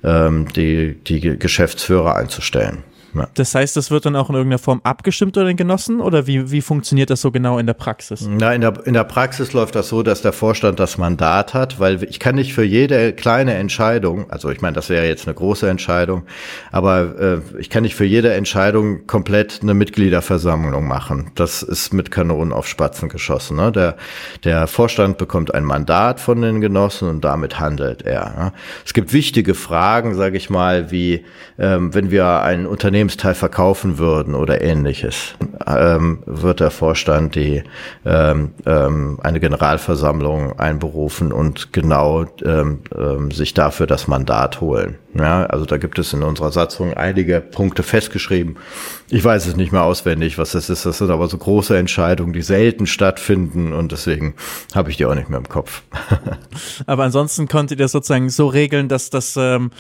ähm, 0.04 0.48
die, 0.54 0.96
die 0.96 1.22
Geschäftsführer 1.38 2.16
einzustellen. 2.16 2.84
Ja. 3.20 3.30
Das 3.34 3.56
heißt, 3.56 3.76
das 3.76 3.92
wird 3.92 4.06
dann 4.06 4.16
auch 4.16 4.30
in 4.30 4.36
irgendeiner 4.36 4.60
Form 4.60 4.82
abgestimmt 4.84 5.38
oder 5.38 5.48
den 5.48 5.58
Genossen 5.58 6.00
oder 6.00 6.28
wie, 6.28 6.52
wie 6.52 6.62
funktioniert 6.62 7.10
das 7.10 7.22
so 7.22 7.32
genau 7.32 7.58
in 7.60 7.66
der 7.66 7.74
Praxis? 7.74 8.28
Na, 8.30 8.54
in 8.54 8.62
der, 8.62 8.86
in 8.86 8.94
der 8.94 9.04
Praxis 9.04 9.54
läuft 9.54 9.76
das 9.76 9.90
so, 9.90 10.04
dass 10.04 10.22
der 10.22 10.34
Vorstand 10.34 10.80
das 10.80 10.98
Mandat 10.98 11.54
hat, 11.54 11.80
weil 11.80 12.04
ich 12.04 12.20
kann 12.20 12.36
nicht 12.36 12.54
für 12.54 12.64
jede 12.64 13.14
kleine 13.14 13.56
Entscheidung, 13.56 14.30
also 14.30 14.50
ich 14.50 14.62
meine, 14.62 14.76
das 14.76 14.90
wäre 14.90 15.08
jetzt 15.08 15.28
eine 15.28 15.36
große 15.36 15.70
Entscheidung, 15.70 16.24
aber 16.72 17.20
äh, 17.20 17.60
ich 17.60 17.70
kann 17.70 17.84
nicht 17.84 17.96
für 17.96 18.06
jede 18.06 18.34
Entscheidung 18.34 19.08
komplett 19.08 19.60
eine 19.62 19.74
Mitgliederversammlung 19.74 20.88
machen. 20.88 21.32
Das 21.36 21.64
ist 21.64 21.94
mit 21.94 22.12
Kanonen 22.12 22.54
auf 22.54 22.68
Spatzen 22.68 23.10
geschossen. 23.10 23.58
Ne? 23.58 23.72
Der, 23.72 23.98
der 24.44 24.68
Vorstand 24.68 25.18
bekommt 25.18 25.54
ein 25.54 25.64
Mandat 25.64 26.20
von 26.20 26.42
den 26.42 26.62
Genossen 26.62 27.10
und 27.10 27.24
damit 27.24 27.60
handelt 27.60 28.04
er. 28.04 28.34
Ne? 28.38 28.54
Es 28.86 28.94
gibt 28.94 29.14
wichtige 29.14 29.54
Fragen, 29.54 30.16
sage 30.16 30.38
ich 30.38 30.50
mal, 30.50 30.92
wie 30.92 31.26
ähm, 31.60 31.94
wenn 31.94 32.12
wir 32.12 32.42
einen 32.42 32.66
Unternehmensteil 33.08 33.36
verkaufen 33.36 33.98
würden 33.98 34.36
oder 34.36 34.62
ähnliches, 34.62 35.36
ähm, 35.66 36.24
wird 36.26 36.60
der 36.60 36.72
Vorstand 36.72 37.36
die 37.36 37.64
ähm, 38.06 38.52
ähm, 38.66 39.20
eine 39.24 39.40
Generalversammlung 39.40 40.60
einberufen 40.60 41.32
und 41.32 41.72
genau 41.72 42.26
ähm, 42.44 42.82
ähm, 42.96 43.32
sich 43.32 43.54
dafür 43.54 43.88
das 43.88 44.08
Mandat 44.08 44.60
holen. 44.60 44.98
Ja, 45.18 45.46
also 45.46 45.66
da 45.66 45.78
gibt 45.78 45.98
es 45.98 46.14
in 46.14 46.22
unserer 46.22 46.52
Satzung 46.52 46.94
einige 46.94 47.42
Punkte 47.42 47.82
festgeschrieben. 47.82 48.58
Ich 49.10 49.24
weiß 49.24 49.48
es 49.48 49.56
nicht 49.56 49.72
mehr 49.72 49.84
auswendig, 49.84 50.38
was 50.38 50.52
das 50.52 50.70
ist. 50.70 50.86
Das 50.86 51.00
sind 51.00 51.10
aber 51.10 51.28
so 51.28 51.38
große 51.38 51.76
Entscheidungen, 51.76 52.34
die 52.34 52.42
selten 52.42 52.86
stattfinden 52.86 53.74
und 53.74 53.92
deswegen 53.92 54.36
habe 54.76 54.92
ich 54.92 54.98
die 54.98 55.06
auch 55.06 55.16
nicht 55.16 55.30
mehr 55.30 55.40
im 55.40 55.50
Kopf. 55.50 55.82
aber 56.86 57.06
ansonsten 57.06 57.48
konntet 57.48 57.80
ihr 57.80 57.88
sozusagen 57.88 58.30
so 58.30 58.48
regeln, 58.48 58.90
dass 58.90 59.10
das, 59.10 59.36
ähm, 59.38 59.72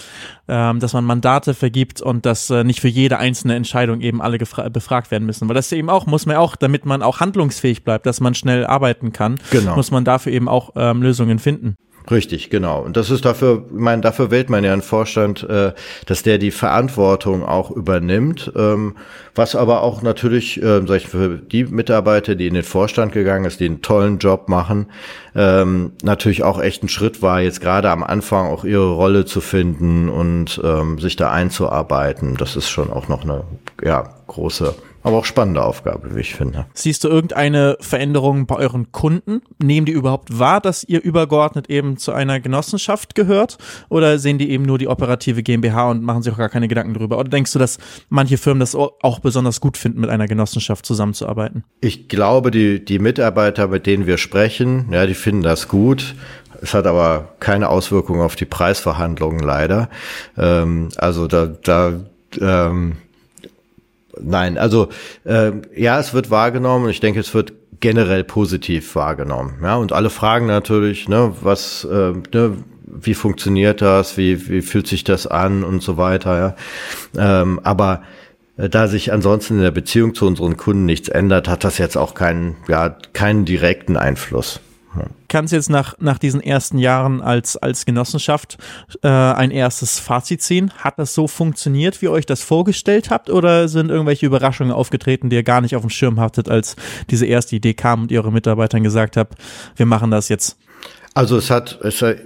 ähm, 0.47 0.79
dass 0.79 0.93
man 0.93 1.03
Mandate 1.03 1.53
vergibt 1.53 2.01
und 2.01 2.25
dass 2.25 2.49
äh, 2.49 2.63
nicht 2.63 2.79
für 2.79 2.87
jede 3.07 3.19
einzelne 3.19 3.55
Entscheidung 3.55 4.01
eben 4.01 4.21
alle 4.21 4.37
befragt 4.37 5.11
werden 5.11 5.25
müssen. 5.25 5.47
Weil 5.47 5.55
das 5.55 5.71
eben 5.71 5.89
auch, 5.89 6.07
muss 6.07 6.25
man 6.25 6.35
auch, 6.35 6.57
damit 6.57 6.85
man 6.85 7.01
auch 7.01 7.21
handlungsfähig 7.21 7.85
bleibt, 7.85 8.05
dass 8.05 8.19
man 8.19 8.35
schnell 8.35 8.65
arbeiten 8.65 9.13
kann, 9.13 9.39
genau. 9.49 9.77
muss 9.77 9.91
man 9.91 10.03
dafür 10.03 10.33
eben 10.33 10.49
auch 10.49 10.71
ähm, 10.75 11.01
Lösungen 11.01 11.39
finden. 11.39 11.77
Richtig, 12.09 12.49
genau. 12.49 12.81
Und 12.81 12.95
das 12.95 13.09
ist 13.09 13.25
dafür, 13.25 13.65
ich 13.67 13.77
meine, 13.77 14.01
dafür 14.01 14.31
wählt 14.31 14.49
man 14.49 14.63
ja 14.63 14.71
einen 14.71 14.81
Vorstand, 14.81 15.43
äh, 15.43 15.73
dass 16.05 16.23
der 16.23 16.37
die 16.37 16.51
Verantwortung 16.51 17.43
auch 17.43 17.69
übernimmt, 17.69 18.51
ähm, 18.55 18.95
was 19.35 19.55
aber 19.55 19.83
auch 19.83 20.01
natürlich, 20.01 20.61
äh, 20.61 20.81
sag 20.87 20.97
ich, 20.97 21.07
für 21.07 21.37
die 21.37 21.65
Mitarbeiter, 21.65 22.35
die 22.35 22.47
in 22.47 22.53
den 22.53 22.63
Vorstand 22.63 23.11
gegangen 23.11 23.43
ist, 23.43 23.59
die 23.59 23.65
einen 23.65 23.81
tollen 23.81 24.19
Job 24.19 24.47
machen, 24.47 24.87
ähm, 25.35 25.91
natürlich 26.01 26.43
auch 26.43 26.61
echt 26.61 26.81
ein 26.81 26.89
Schritt 26.89 27.21
war, 27.21 27.41
jetzt 27.41 27.59
gerade 27.59 27.89
am 27.89 28.03
Anfang 28.03 28.47
auch 28.47 28.63
ihre 28.63 28.93
Rolle 28.93 29.25
zu 29.25 29.41
finden 29.41 30.07
und 30.07 30.61
ähm, 30.63 30.99
sich 30.99 31.17
da 31.17 31.31
einzuarbeiten. 31.31 32.37
Das 32.37 32.55
ist 32.55 32.69
schon 32.69 32.89
auch 32.89 33.09
noch 33.09 33.23
eine 33.23 33.43
ja, 33.83 34.15
große 34.27 34.73
aber 35.07 35.17
auch 35.17 35.25
spannende 35.25 35.63
Aufgabe, 35.63 36.15
wie 36.15 36.19
ich 36.19 36.35
finde. 36.35 36.65
Siehst 36.73 37.03
du 37.03 37.07
irgendeine 37.07 37.77
Veränderung 37.79 38.45
bei 38.45 38.55
euren 38.55 38.91
Kunden? 38.91 39.41
Nehmen 39.61 39.85
die 39.85 39.93
überhaupt 39.93 40.37
wahr, 40.37 40.59
dass 40.59 40.83
ihr 40.83 41.01
übergeordnet 41.01 41.69
eben 41.69 41.97
zu 41.97 42.11
einer 42.11 42.39
Genossenschaft 42.39 43.15
gehört? 43.15 43.57
Oder 43.89 44.19
sehen 44.19 44.37
die 44.37 44.49
eben 44.49 44.63
nur 44.65 44.77
die 44.77 44.87
operative 44.87 45.43
GmbH 45.43 45.91
und 45.91 46.03
machen 46.03 46.23
sich 46.23 46.33
auch 46.33 46.37
gar 46.37 46.49
keine 46.49 46.67
Gedanken 46.67 46.93
darüber? 46.93 47.17
Oder 47.17 47.29
denkst 47.29 47.53
du, 47.53 47.59
dass 47.59 47.77
manche 48.09 48.37
Firmen 48.37 48.59
das 48.59 48.75
auch 48.75 49.19
besonders 49.19 49.61
gut 49.61 49.77
finden, 49.77 50.01
mit 50.01 50.09
einer 50.09 50.27
Genossenschaft 50.27 50.85
zusammenzuarbeiten? 50.85 51.63
Ich 51.79 52.09
glaube, 52.09 52.51
die, 52.51 52.83
die 52.83 52.99
Mitarbeiter, 52.99 53.67
mit 53.67 53.85
denen 53.85 54.07
wir 54.07 54.17
sprechen, 54.17 54.89
ja, 54.91 55.05
die 55.05 55.13
finden 55.13 55.43
das 55.43 55.67
gut. 55.67 56.15
Es 56.61 56.73
hat 56.73 56.85
aber 56.85 57.35
keine 57.39 57.69
Auswirkungen 57.69 58.21
auf 58.21 58.35
die 58.35 58.45
Preisverhandlungen 58.45 59.39
leider. 59.39 59.89
Ähm, 60.37 60.89
also 60.97 61.27
da, 61.27 61.45
da 61.45 61.99
ähm, 62.41 62.97
Nein, 64.21 64.57
also 64.57 64.89
äh, 65.23 65.51
ja, 65.75 65.99
es 65.99 66.13
wird 66.13 66.29
wahrgenommen. 66.29 66.89
Ich 66.89 66.99
denke, 66.99 67.19
es 67.19 67.33
wird 67.33 67.53
generell 67.79 68.23
positiv 68.23 68.95
wahrgenommen. 68.95 69.59
Ja, 69.61 69.75
und 69.75 69.93
alle 69.93 70.09
fragen 70.09 70.47
natürlich, 70.47 71.07
ne, 71.07 71.33
was, 71.41 71.83
äh, 71.85 72.13
ne, 72.33 72.57
wie 72.85 73.13
funktioniert 73.13 73.81
das, 73.81 74.17
wie, 74.17 74.49
wie 74.49 74.61
fühlt 74.61 74.87
sich 74.87 75.03
das 75.03 75.27
an 75.27 75.63
und 75.63 75.83
so 75.83 75.97
weiter. 75.97 76.55
Ja. 77.15 77.41
Ähm, 77.41 77.59
aber 77.63 78.01
äh, 78.57 78.69
da 78.69 78.87
sich 78.87 79.13
ansonsten 79.13 79.55
in 79.55 79.61
der 79.61 79.71
Beziehung 79.71 80.15
zu 80.15 80.25
unseren 80.25 80.57
Kunden 80.57 80.85
nichts 80.85 81.09
ändert, 81.09 81.47
hat 81.47 81.63
das 81.63 81.77
jetzt 81.77 81.97
auch 81.97 82.13
keinen, 82.13 82.55
ja, 82.67 82.97
keinen 83.13 83.45
direkten 83.45 83.97
Einfluss. 83.97 84.59
Kannst 85.27 85.53
jetzt 85.53 85.69
nach, 85.69 85.95
nach 85.99 86.17
diesen 86.17 86.41
ersten 86.41 86.77
Jahren 86.77 87.21
als, 87.21 87.57
als 87.57 87.85
Genossenschaft 87.85 88.57
äh, 89.03 89.07
ein 89.07 89.51
erstes 89.51 89.99
Fazit 89.99 90.41
ziehen? 90.41 90.71
Hat 90.77 90.99
das 90.99 91.13
so 91.13 91.27
funktioniert, 91.27 92.01
wie 92.01 92.05
ihr 92.05 92.11
euch 92.11 92.25
das 92.25 92.41
vorgestellt 92.41 93.09
habt? 93.09 93.29
Oder 93.29 93.67
sind 93.67 93.89
irgendwelche 93.89 94.25
Überraschungen 94.25 94.73
aufgetreten, 94.73 95.29
die 95.29 95.35
ihr 95.35 95.43
gar 95.43 95.61
nicht 95.61 95.75
auf 95.75 95.81
dem 95.81 95.89
Schirm 95.89 96.19
hattet, 96.19 96.49
als 96.49 96.75
diese 97.09 97.25
erste 97.25 97.55
Idee 97.55 97.73
kam 97.73 98.03
und 98.03 98.11
ihr 98.11 98.21
eure 98.21 98.31
Mitarbeitern 98.31 98.83
gesagt 98.83 99.17
habt, 99.17 99.35
wir 99.75 99.85
machen 99.85 100.11
das 100.11 100.29
jetzt? 100.29 100.57
Also 101.13 101.37
es 101.37 101.49
hat, 101.49 101.79
es 101.81 102.01
hat 102.01 102.17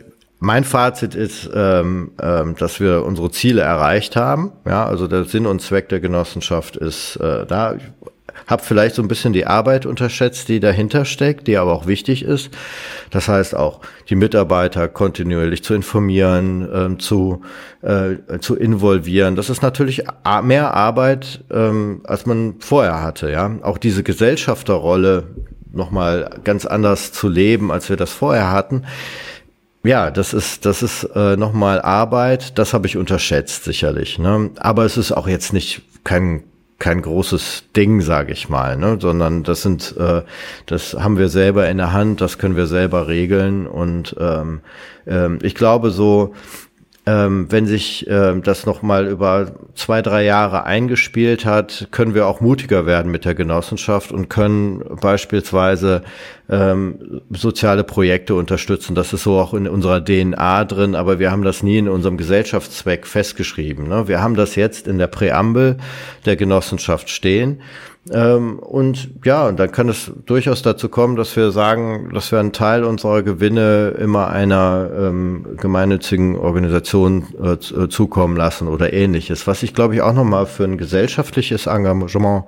mein 0.43 0.63
Fazit 0.63 1.13
ist, 1.13 1.49
ähm, 1.53 2.11
ähm, 2.19 2.55
dass 2.57 2.79
wir 2.79 3.05
unsere 3.05 3.29
Ziele 3.29 3.61
erreicht 3.61 4.15
haben. 4.15 4.51
Ja, 4.65 4.85
also 4.85 5.07
der 5.07 5.25
Sinn 5.25 5.45
und 5.45 5.61
Zweck 5.61 5.87
der 5.89 5.99
Genossenschaft 5.99 6.75
ist 6.75 7.15
äh, 7.17 7.45
da 7.45 7.75
habe 8.47 8.63
vielleicht 8.63 8.95
so 8.95 9.01
ein 9.01 9.07
bisschen 9.07 9.33
die 9.33 9.45
Arbeit 9.45 9.85
unterschätzt, 9.85 10.49
die 10.49 10.59
dahinter 10.59 11.05
steckt, 11.05 11.47
die 11.47 11.57
aber 11.57 11.73
auch 11.73 11.87
wichtig 11.87 12.23
ist. 12.23 12.49
Das 13.09 13.27
heißt 13.27 13.55
auch, 13.55 13.81
die 14.09 14.15
Mitarbeiter 14.15 14.87
kontinuierlich 14.87 15.63
zu 15.63 15.73
informieren, 15.73 16.67
ähm, 16.73 16.99
zu, 16.99 17.41
äh, 17.81 18.39
zu 18.39 18.55
involvieren. 18.55 19.35
Das 19.35 19.49
ist 19.49 19.61
natürlich 19.61 20.03
mehr 20.43 20.73
Arbeit, 20.73 21.43
ähm, 21.51 22.01
als 22.03 22.25
man 22.25 22.55
vorher 22.59 23.01
hatte. 23.01 23.31
Ja, 23.31 23.51
auch 23.61 23.77
diese 23.77 24.03
Gesellschafterrolle 24.03 25.23
nochmal 25.73 26.39
ganz 26.43 26.65
anders 26.65 27.13
zu 27.13 27.29
leben, 27.29 27.71
als 27.71 27.89
wir 27.89 27.97
das 27.97 28.11
vorher 28.11 28.51
hatten. 28.51 28.83
Ja, 29.83 30.11
das 30.11 30.33
ist 30.33 30.65
das 30.65 30.83
ist 30.83 31.03
äh, 31.15 31.37
nochmal 31.37 31.81
Arbeit. 31.81 32.57
Das 32.59 32.73
habe 32.73 32.85
ich 32.85 32.97
unterschätzt 32.97 33.63
sicherlich. 33.63 34.19
Ne? 34.19 34.51
Aber 34.59 34.85
es 34.85 34.97
ist 34.97 35.11
auch 35.11 35.27
jetzt 35.27 35.53
nicht 35.53 35.81
kein 36.03 36.43
kein 36.81 37.03
großes 37.03 37.65
Ding, 37.75 38.01
sage 38.01 38.33
ich 38.33 38.49
mal, 38.49 38.75
ne? 38.75 38.97
sondern 38.99 39.43
das 39.43 39.61
sind, 39.61 39.95
äh, 39.97 40.23
das 40.65 40.95
haben 40.95 41.17
wir 41.19 41.29
selber 41.29 41.69
in 41.69 41.77
der 41.77 41.93
Hand, 41.93 42.21
das 42.21 42.39
können 42.39 42.55
wir 42.55 42.65
selber 42.65 43.07
regeln 43.07 43.67
und 43.67 44.15
ähm, 44.19 44.61
ähm, 45.05 45.37
ich 45.43 45.53
glaube 45.53 45.91
so, 45.91 46.33
ähm, 47.07 47.47
wenn 47.49 47.65
sich 47.65 48.05
ähm, 48.07 48.43
das 48.43 48.67
nochmal 48.67 49.07
über 49.07 49.53
zwei, 49.73 50.03
drei 50.03 50.23
Jahre 50.23 50.65
eingespielt 50.65 51.45
hat, 51.45 51.87
können 51.89 52.13
wir 52.13 52.27
auch 52.27 52.41
mutiger 52.41 52.85
werden 52.85 53.11
mit 53.11 53.25
der 53.25 53.33
Genossenschaft 53.33 54.11
und 54.11 54.29
können 54.29 54.83
beispielsweise 55.01 56.03
ähm, 56.47 57.21
soziale 57.31 57.83
Projekte 57.83 58.35
unterstützen. 58.35 58.93
Das 58.93 59.13
ist 59.13 59.23
so 59.23 59.39
auch 59.39 59.55
in 59.55 59.67
unserer 59.67 60.03
DNA 60.03 60.65
drin, 60.65 60.93
aber 60.93 61.17
wir 61.17 61.31
haben 61.31 61.43
das 61.43 61.63
nie 61.63 61.79
in 61.79 61.89
unserem 61.89 62.17
Gesellschaftszweck 62.17 63.07
festgeschrieben. 63.07 63.87
Ne? 63.87 64.07
Wir 64.07 64.21
haben 64.21 64.35
das 64.35 64.55
jetzt 64.55 64.87
in 64.87 64.99
der 64.99 65.07
Präambel 65.07 65.77
der 66.25 66.35
Genossenschaft 66.35 67.09
stehen. 67.09 67.61
Ähm, 68.09 68.57
und 68.57 69.11
ja, 69.23 69.47
und 69.47 69.59
dann 69.59 69.71
kann 69.71 69.87
es 69.87 70.11
durchaus 70.25 70.63
dazu 70.63 70.89
kommen, 70.89 71.15
dass 71.15 71.35
wir 71.35 71.51
sagen, 71.51 72.09
dass 72.13 72.31
wir 72.31 72.39
einen 72.39 72.51
Teil 72.51 72.83
unserer 72.83 73.21
Gewinne 73.21 73.89
immer 73.99 74.29
einer 74.29 74.89
ähm, 74.97 75.55
gemeinnützigen 75.57 76.35
Organisation 76.35 77.27
äh, 77.39 77.51
äh 77.53 77.89
zukommen 77.89 78.35
lassen 78.35 78.67
oder 78.67 78.91
ähnliches, 78.91 79.45
was 79.45 79.61
ich 79.61 79.75
glaube 79.75 79.93
ich 79.93 80.01
auch 80.01 80.13
nochmal 80.13 80.47
für 80.47 80.63
ein 80.63 80.79
gesellschaftliches 80.79 81.67
Engagement 81.67 82.45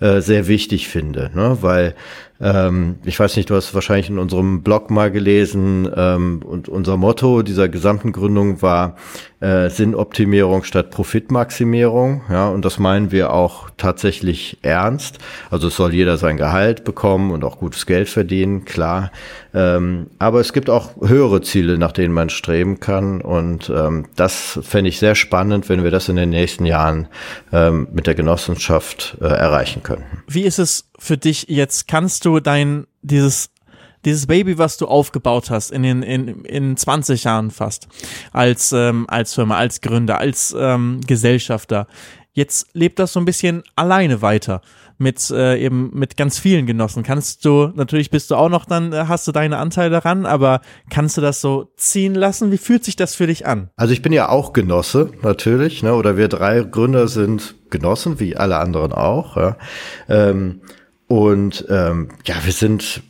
äh, 0.00 0.20
sehr 0.20 0.48
wichtig 0.48 0.88
finde, 0.88 1.30
ne? 1.32 1.58
weil 1.60 1.94
ähm, 2.40 2.96
ich 3.04 3.18
weiß 3.18 3.36
nicht, 3.36 3.50
du 3.50 3.56
hast 3.56 3.74
wahrscheinlich 3.74 4.10
in 4.10 4.18
unserem 4.18 4.62
Blog 4.62 4.90
mal 4.90 5.10
gelesen 5.10 5.90
ähm, 5.94 6.40
und 6.44 6.68
unser 6.68 6.96
Motto 6.96 7.42
dieser 7.42 7.68
gesamten 7.68 8.12
Gründung 8.12 8.62
war 8.62 8.96
äh, 9.40 9.68
Sinnoptimierung 9.70 10.62
statt 10.64 10.90
Profitmaximierung. 10.90 12.22
Ja, 12.30 12.48
und 12.48 12.64
das 12.64 12.78
meinen 12.78 13.10
wir 13.10 13.32
auch 13.32 13.70
tatsächlich 13.76 14.58
ernst. 14.62 15.18
Also 15.50 15.68
es 15.68 15.76
soll 15.76 15.94
jeder 15.94 16.16
sein 16.16 16.36
Gehalt 16.36 16.84
bekommen 16.84 17.32
und 17.32 17.44
auch 17.44 17.58
gutes 17.58 17.86
Geld 17.86 18.08
verdienen, 18.08 18.64
klar. 18.64 19.10
Ähm, 19.54 20.08
aber 20.18 20.40
es 20.40 20.52
gibt 20.52 20.70
auch 20.70 20.90
höhere 21.00 21.40
Ziele, 21.40 21.78
nach 21.78 21.92
denen 21.92 22.14
man 22.14 22.30
streben 22.30 22.78
kann. 22.80 23.20
Und 23.20 23.70
ähm, 23.70 24.06
das 24.14 24.60
fände 24.62 24.88
ich 24.90 24.98
sehr 24.98 25.14
spannend, 25.14 25.68
wenn 25.68 25.82
wir 25.82 25.90
das 25.90 26.08
in 26.08 26.16
den 26.16 26.30
nächsten 26.30 26.66
Jahren 26.66 27.08
ähm, 27.52 27.88
mit 27.92 28.06
der 28.06 28.14
Genossenschaft 28.14 29.16
äh, 29.20 29.24
erreichen 29.24 29.82
könnten. 29.82 30.22
Wie 30.28 30.42
ist 30.42 30.58
es 30.58 30.87
für 30.98 31.16
dich 31.16 31.46
jetzt? 31.48 31.88
Kannst 31.88 32.24
du 32.24 32.40
dein, 32.40 32.86
dieses 33.02 33.50
dieses 34.04 34.28
Baby, 34.28 34.58
was 34.58 34.76
du 34.76 34.86
aufgebaut 34.86 35.50
hast 35.50 35.72
in 35.72 35.82
den 35.82 36.02
in, 36.02 36.44
in 36.44 36.76
20 36.76 37.24
Jahren 37.24 37.50
fast 37.50 37.88
als 38.32 38.72
ähm, 38.72 39.06
als 39.08 39.34
Firma, 39.34 39.56
als 39.56 39.80
Gründer, 39.80 40.18
als 40.18 40.54
ähm, 40.56 41.00
Gesellschafter, 41.04 41.88
Jetzt 42.38 42.68
lebt 42.72 43.00
das 43.00 43.14
so 43.14 43.18
ein 43.18 43.24
bisschen 43.24 43.64
alleine 43.74 44.22
weiter 44.22 44.60
mit 44.96 45.28
äh, 45.30 45.58
eben 45.58 45.90
mit 45.92 46.16
ganz 46.16 46.38
vielen 46.38 46.66
Genossen. 46.66 47.02
Kannst 47.02 47.44
du, 47.44 47.72
natürlich 47.74 48.10
bist 48.10 48.30
du 48.30 48.36
auch 48.36 48.48
noch 48.48 48.64
dann, 48.64 48.92
äh, 48.92 49.06
hast 49.08 49.26
du 49.26 49.32
deine 49.32 49.58
Anteile 49.58 49.90
daran, 49.90 50.24
aber 50.24 50.60
kannst 50.88 51.16
du 51.16 51.20
das 51.20 51.40
so 51.40 51.72
ziehen 51.76 52.14
lassen? 52.14 52.52
Wie 52.52 52.58
fühlt 52.58 52.84
sich 52.84 52.94
das 52.94 53.16
für 53.16 53.26
dich 53.26 53.44
an? 53.44 53.70
Also 53.74 53.92
ich 53.92 54.02
bin 54.02 54.12
ja 54.12 54.28
auch 54.28 54.52
Genosse, 54.52 55.10
natürlich, 55.22 55.82
ne? 55.82 55.94
oder 55.94 56.16
wir 56.16 56.28
drei 56.28 56.60
Gründer 56.60 57.08
sind 57.08 57.56
Genossen, 57.70 58.20
wie 58.20 58.36
alle 58.36 58.58
anderen 58.58 58.92
auch. 58.92 59.36
Ja? 59.36 59.56
Ähm, 60.08 60.60
und 61.08 61.64
ähm, 61.68 62.08
ja, 62.24 62.36
wir 62.44 62.52
sind 62.52 63.02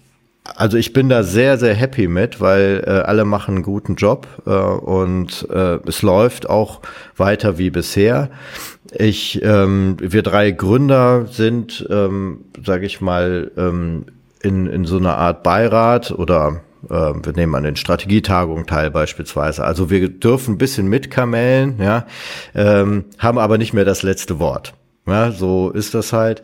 also 0.57 0.79
ich 0.79 0.93
bin 0.93 1.09
da 1.09 1.23
sehr, 1.23 1.59
sehr 1.59 1.75
happy 1.75 2.09
mit, 2.09 2.41
weil 2.41 2.83
äh, 2.87 2.91
alle 2.91 3.25
machen 3.25 3.57
einen 3.57 3.63
guten 3.63 3.97
Job 3.97 4.27
äh, 4.47 4.51
und 4.51 5.47
äh, 5.51 5.79
es 5.87 6.03
läuft 6.03 6.49
auch 6.49 6.81
weiter 7.17 7.59
wie 7.59 7.71
bisher. 7.71 8.31
Ich, 8.93 9.43
ähm, 9.43 9.97
wir 10.01 10.23
drei 10.23 10.51
Gründer 10.51 11.27
sind, 11.27 11.87
ähm, 11.91 12.45
sage 12.65 12.87
ich 12.87 13.01
mal, 13.01 13.51
ähm, 13.57 14.07
in, 14.41 14.67
in 14.67 14.85
so 14.85 14.97
einer 14.97 15.19
Art 15.19 15.43
Beirat 15.43 16.13
oder 16.13 16.61
äh, 16.89 16.95
wir 16.95 17.33
nehmen 17.35 17.55
an 17.55 17.65
den 17.65 17.77
Strategietagungen 17.77 18.67
teil 18.67 18.91
beispielsweise. 18.91 19.65
Also 19.65 19.91
wir 19.91 20.09
dürfen 20.09 20.55
ein 20.55 20.59
bisschen 20.59 20.89
mitkamellen, 20.89 21.79
ja, 21.81 22.07
ähm, 22.55 23.05
haben 23.19 23.39
aber 23.39 23.59
nicht 23.59 23.75
mehr 23.75 23.85
das 23.85 24.03
letzte 24.03 24.39
Wort. 24.39 24.75
Ja, 25.07 25.33
so 25.33 25.71
ist 25.71 25.95
das 25.95 26.13
halt. 26.13 26.43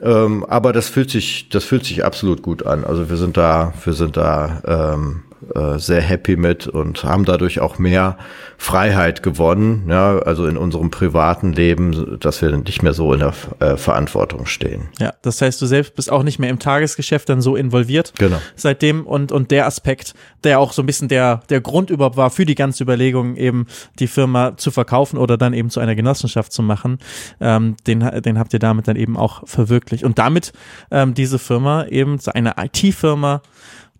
Ähm, 0.00 0.44
aber 0.44 0.72
das 0.72 0.88
fühlt 0.88 1.10
sich, 1.10 1.48
das 1.48 1.64
fühlt 1.64 1.84
sich 1.84 2.04
absolut 2.04 2.42
gut 2.42 2.66
an. 2.66 2.84
Also 2.84 3.10
wir 3.10 3.16
sind 3.16 3.36
da, 3.36 3.72
wir 3.84 3.92
sind 3.92 4.16
da 4.16 4.62
ähm, 4.66 5.22
äh, 5.54 5.78
sehr 5.78 6.00
happy 6.00 6.36
mit 6.36 6.66
und 6.66 7.04
haben 7.04 7.24
dadurch 7.24 7.60
auch 7.60 7.78
mehr 7.78 8.16
Freiheit 8.58 9.22
gewonnen, 9.22 9.86
ja, 9.88 10.18
also 10.18 10.46
in 10.46 10.56
unserem 10.56 10.90
privaten 10.90 11.52
Leben, 11.52 12.18
dass 12.20 12.40
wir 12.40 12.56
nicht 12.56 12.82
mehr 12.82 12.92
so 12.92 13.12
in 13.12 13.20
der 13.20 13.34
äh, 13.60 13.76
Verantwortung 13.76 14.46
stehen. 14.46 14.88
Ja, 14.98 15.12
das 15.22 15.40
heißt, 15.40 15.60
du 15.60 15.66
selbst 15.66 15.94
bist 15.94 16.10
auch 16.10 16.22
nicht 16.22 16.38
mehr 16.38 16.50
im 16.50 16.58
Tagesgeschäft 16.58 17.28
dann 17.28 17.40
so 17.40 17.56
involviert. 17.56 18.12
Genau. 18.18 18.40
Seitdem 18.56 19.06
und, 19.06 19.32
und 19.32 19.50
der 19.50 19.66
Aspekt, 19.66 20.14
der 20.44 20.60
auch 20.60 20.72
so 20.72 20.82
ein 20.82 20.86
bisschen 20.86 21.08
der, 21.08 21.42
der 21.48 21.60
Grund 21.60 21.90
überhaupt 21.90 22.16
war 22.16 22.30
für 22.30 22.46
die 22.46 22.54
ganze 22.54 22.82
Überlegung, 22.82 23.36
eben 23.36 23.66
die 23.98 24.06
Firma 24.06 24.56
zu 24.56 24.70
verkaufen 24.70 25.18
oder 25.18 25.36
dann 25.36 25.52
eben 25.52 25.70
zu 25.70 25.80
einer 25.80 25.94
Genossenschaft 25.94 26.52
zu 26.52 26.62
machen, 26.62 26.98
ähm, 27.40 27.76
den, 27.86 28.00
den 28.22 28.38
habt 28.38 28.52
ihr 28.52 28.58
damit 28.58 28.88
dann 28.88 28.96
eben 28.96 29.16
auch 29.16 29.46
verwirklicht. 29.46 30.04
Und 30.04 30.18
damit 30.18 30.52
ähm, 30.90 31.14
diese 31.14 31.38
Firma 31.38 31.84
eben 31.86 32.18
zu 32.18 32.34
einer 32.34 32.54
IT-Firma 32.58 33.42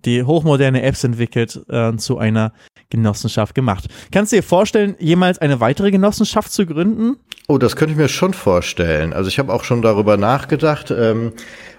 die 0.05 0.23
hochmoderne 0.23 0.83
Apps 0.83 1.05
entwickelt, 1.05 1.61
äh, 1.69 1.97
zu 1.97 2.19
einer 2.19 2.53
Genossenschaft 2.91 3.55
gemacht. 3.55 3.89
Kannst 4.13 4.33
du 4.33 4.37
dir 4.37 4.43
vorstellen, 4.43 4.95
jemals 4.99 5.39
eine 5.39 5.61
weitere 5.61 5.91
Genossenschaft 5.91 6.53
zu 6.53 6.67
gründen? 6.67 7.17
Oh, 7.49 7.59
das 7.59 7.77
könnte 7.77 7.93
ich 7.93 7.99
mir 7.99 8.09
schon 8.09 8.33
vorstellen. 8.33 9.13
Also 9.13 9.29
ich 9.29 9.39
habe 9.39 9.53
auch 9.53 9.65
schon 9.65 9.83
darüber 9.83 10.17
nachgedacht. 10.17 10.91
Ähm, 10.91 11.33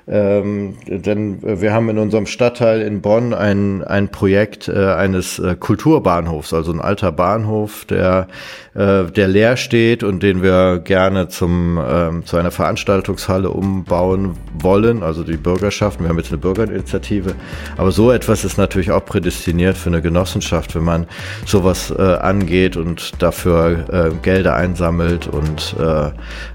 ähm, 0.08 0.76
denn 0.86 1.39
wir 1.41 1.74
haben 1.74 1.89
in 1.89 1.98
unserem 1.98 2.28
Stadtteil 2.28 2.82
in 2.82 3.02
Bonn 3.02 3.34
ein, 3.34 3.84
ein 3.84 4.10
Projekt 4.10 4.68
äh, 4.68 4.94
eines 4.94 5.39
äh, 5.39 5.56
Kulturbahnhofs, 5.60 6.54
also 6.54 6.72
ein 6.72 6.80
alter 6.80 7.12
Bahnhof, 7.12 7.86
der, 7.86 8.28
äh, 8.76 9.06
der 9.06 9.28
leer 9.28 9.58
steht 9.58 10.04
und 10.04 10.22
den 10.22 10.44
wir 10.44 10.78
gerne 10.78 11.28
zum, 11.28 11.80
ähm, 11.84 12.24
zu 12.24 12.38
einer 12.38 12.52
Veranstaltungshalle 12.52 13.50
umbauen 13.50 14.38
wollen, 14.54 15.02
also 15.02 15.24
die 15.24 15.38
Bürgerschaft. 15.38 16.00
Wir 16.00 16.10
haben 16.10 16.18
jetzt 16.18 16.32
eine 16.32 16.38
Bürgerinitiative. 16.38 17.34
Aber 17.76 17.91
so 17.91 18.12
etwas 18.12 18.46
ist 18.46 18.60
natürlich 18.60 18.91
auch 18.91 19.06
prädestiniert 19.06 19.76
für 19.76 19.89
eine 19.89 20.04
Genossenschaft, 20.04 20.76
wenn 20.76 20.84
man 20.84 21.08
sowas 21.46 21.89
äh, 21.89 22.02
angeht 22.02 22.78
und 22.78 23.24
dafür 23.24 23.86
äh, 23.91 24.15
Gelder 24.22 24.54
einsammelt 24.54 25.26
und 25.26 25.76
äh, 25.80 26.12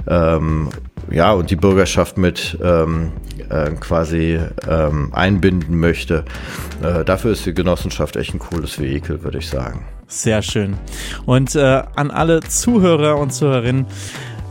ähm, 0.06 0.68
ja, 1.10 1.32
und 1.32 1.50
die 1.50 1.56
Bürgerschaft 1.56 2.18
mit 2.18 2.56
ähm, 2.62 3.12
äh, 3.50 3.70
quasi 3.72 4.38
ähm, 4.68 5.10
einbinden 5.12 5.78
möchte. 5.78 6.24
Äh, 6.82 7.04
dafür 7.04 7.32
ist 7.32 7.44
die 7.46 7.54
Genossenschaft 7.54 8.16
echt 8.16 8.34
ein 8.34 8.38
cooles 8.38 8.78
Vehikel, 8.78 9.22
würde 9.22 9.38
ich 9.38 9.48
sagen. 9.48 9.84
Sehr 10.06 10.42
schön. 10.42 10.76
Und 11.24 11.54
äh, 11.54 11.82
an 11.94 12.10
alle 12.10 12.40
Zuhörer 12.40 13.16
und 13.16 13.32
Zuhörerinnen, 13.32 13.86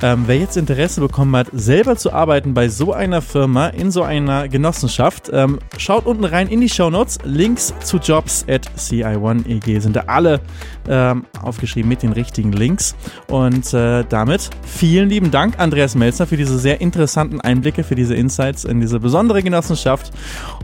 ähm, 0.01 0.23
wer 0.27 0.37
jetzt 0.37 0.55
Interesse 0.57 1.01
bekommen 1.01 1.35
hat, 1.35 1.47
selber 1.51 1.97
zu 1.97 2.13
arbeiten 2.13 2.53
bei 2.53 2.69
so 2.69 2.93
einer 2.93 3.21
Firma, 3.21 3.67
in 3.67 3.91
so 3.91 4.03
einer 4.03 4.47
Genossenschaft, 4.47 5.29
ähm, 5.33 5.59
schaut 5.77 6.05
unten 6.05 6.23
rein 6.23 6.47
in 6.47 6.61
die 6.61 6.69
Show 6.69 6.89
Notes. 6.89 7.19
Links 7.23 7.73
zu 7.83 7.97
Jobs 7.97 8.45
at 8.47 8.65
CI1EG 8.77 9.81
sind 9.81 9.95
da 9.95 10.03
alle 10.07 10.39
ähm, 10.87 11.25
aufgeschrieben 11.41 11.89
mit 11.89 12.01
den 12.03 12.13
richtigen 12.13 12.51
Links. 12.51 12.95
Und 13.27 13.73
äh, 13.73 14.05
damit 14.07 14.49
vielen 14.65 15.09
lieben 15.09 15.31
Dank, 15.31 15.59
Andreas 15.59 15.95
Melzer, 15.95 16.27
für 16.27 16.37
diese 16.37 16.57
sehr 16.57 16.79
interessanten 16.81 17.41
Einblicke, 17.41 17.83
für 17.83 17.95
diese 17.95 18.15
Insights 18.15 18.63
in 18.63 18.79
diese 18.79 18.99
besondere 18.99 19.43
Genossenschaft. 19.43 20.11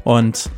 Und 0.04 0.50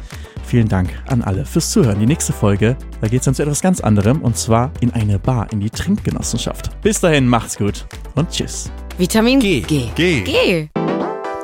Vielen 0.47 0.69
Dank 0.69 0.89
an 1.07 1.21
alle 1.21 1.45
fürs 1.45 1.71
Zuhören. 1.71 1.99
Die 1.99 2.05
nächste 2.05 2.31
Folge, 2.31 2.77
da 3.01 3.07
geht 3.09 3.19
es 3.19 3.25
dann 3.25 3.35
zu 3.35 3.43
etwas 3.43 3.61
ganz 3.61 3.81
anderem 3.81 4.21
und 4.21 4.37
zwar 4.37 4.71
in 4.79 4.93
eine 4.93 5.19
Bar, 5.19 5.47
in 5.51 5.59
die 5.59 5.69
Trinkgenossenschaft. 5.69 6.81
Bis 6.81 7.01
dahin, 7.01 7.27
macht's 7.27 7.57
gut 7.57 7.85
und 8.15 8.29
tschüss. 8.29 8.71
Vitamin 8.97 9.41
G. 9.41 9.59
G. 9.59 9.89
G. 9.95 10.21
G. 10.21 10.69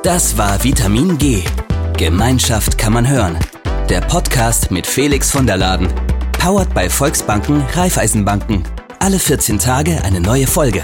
Das 0.02 0.38
war 0.38 0.62
Vitamin 0.64 1.18
G. 1.18 1.42
Gemeinschaft 1.98 2.78
kann 2.78 2.94
man 2.94 3.06
hören. 3.06 3.36
Der 3.90 4.00
Podcast 4.00 4.70
mit 4.70 4.86
Felix 4.86 5.30
von 5.30 5.46
der 5.46 5.58
Laden. 5.58 5.88
Powered 6.38 6.72
bei 6.72 6.88
Volksbanken, 6.88 7.62
Raiffeisenbanken. 7.74 8.62
Alle 9.00 9.18
14 9.18 9.58
Tage 9.58 10.02
eine 10.02 10.20
neue 10.20 10.46
Folge. 10.46 10.82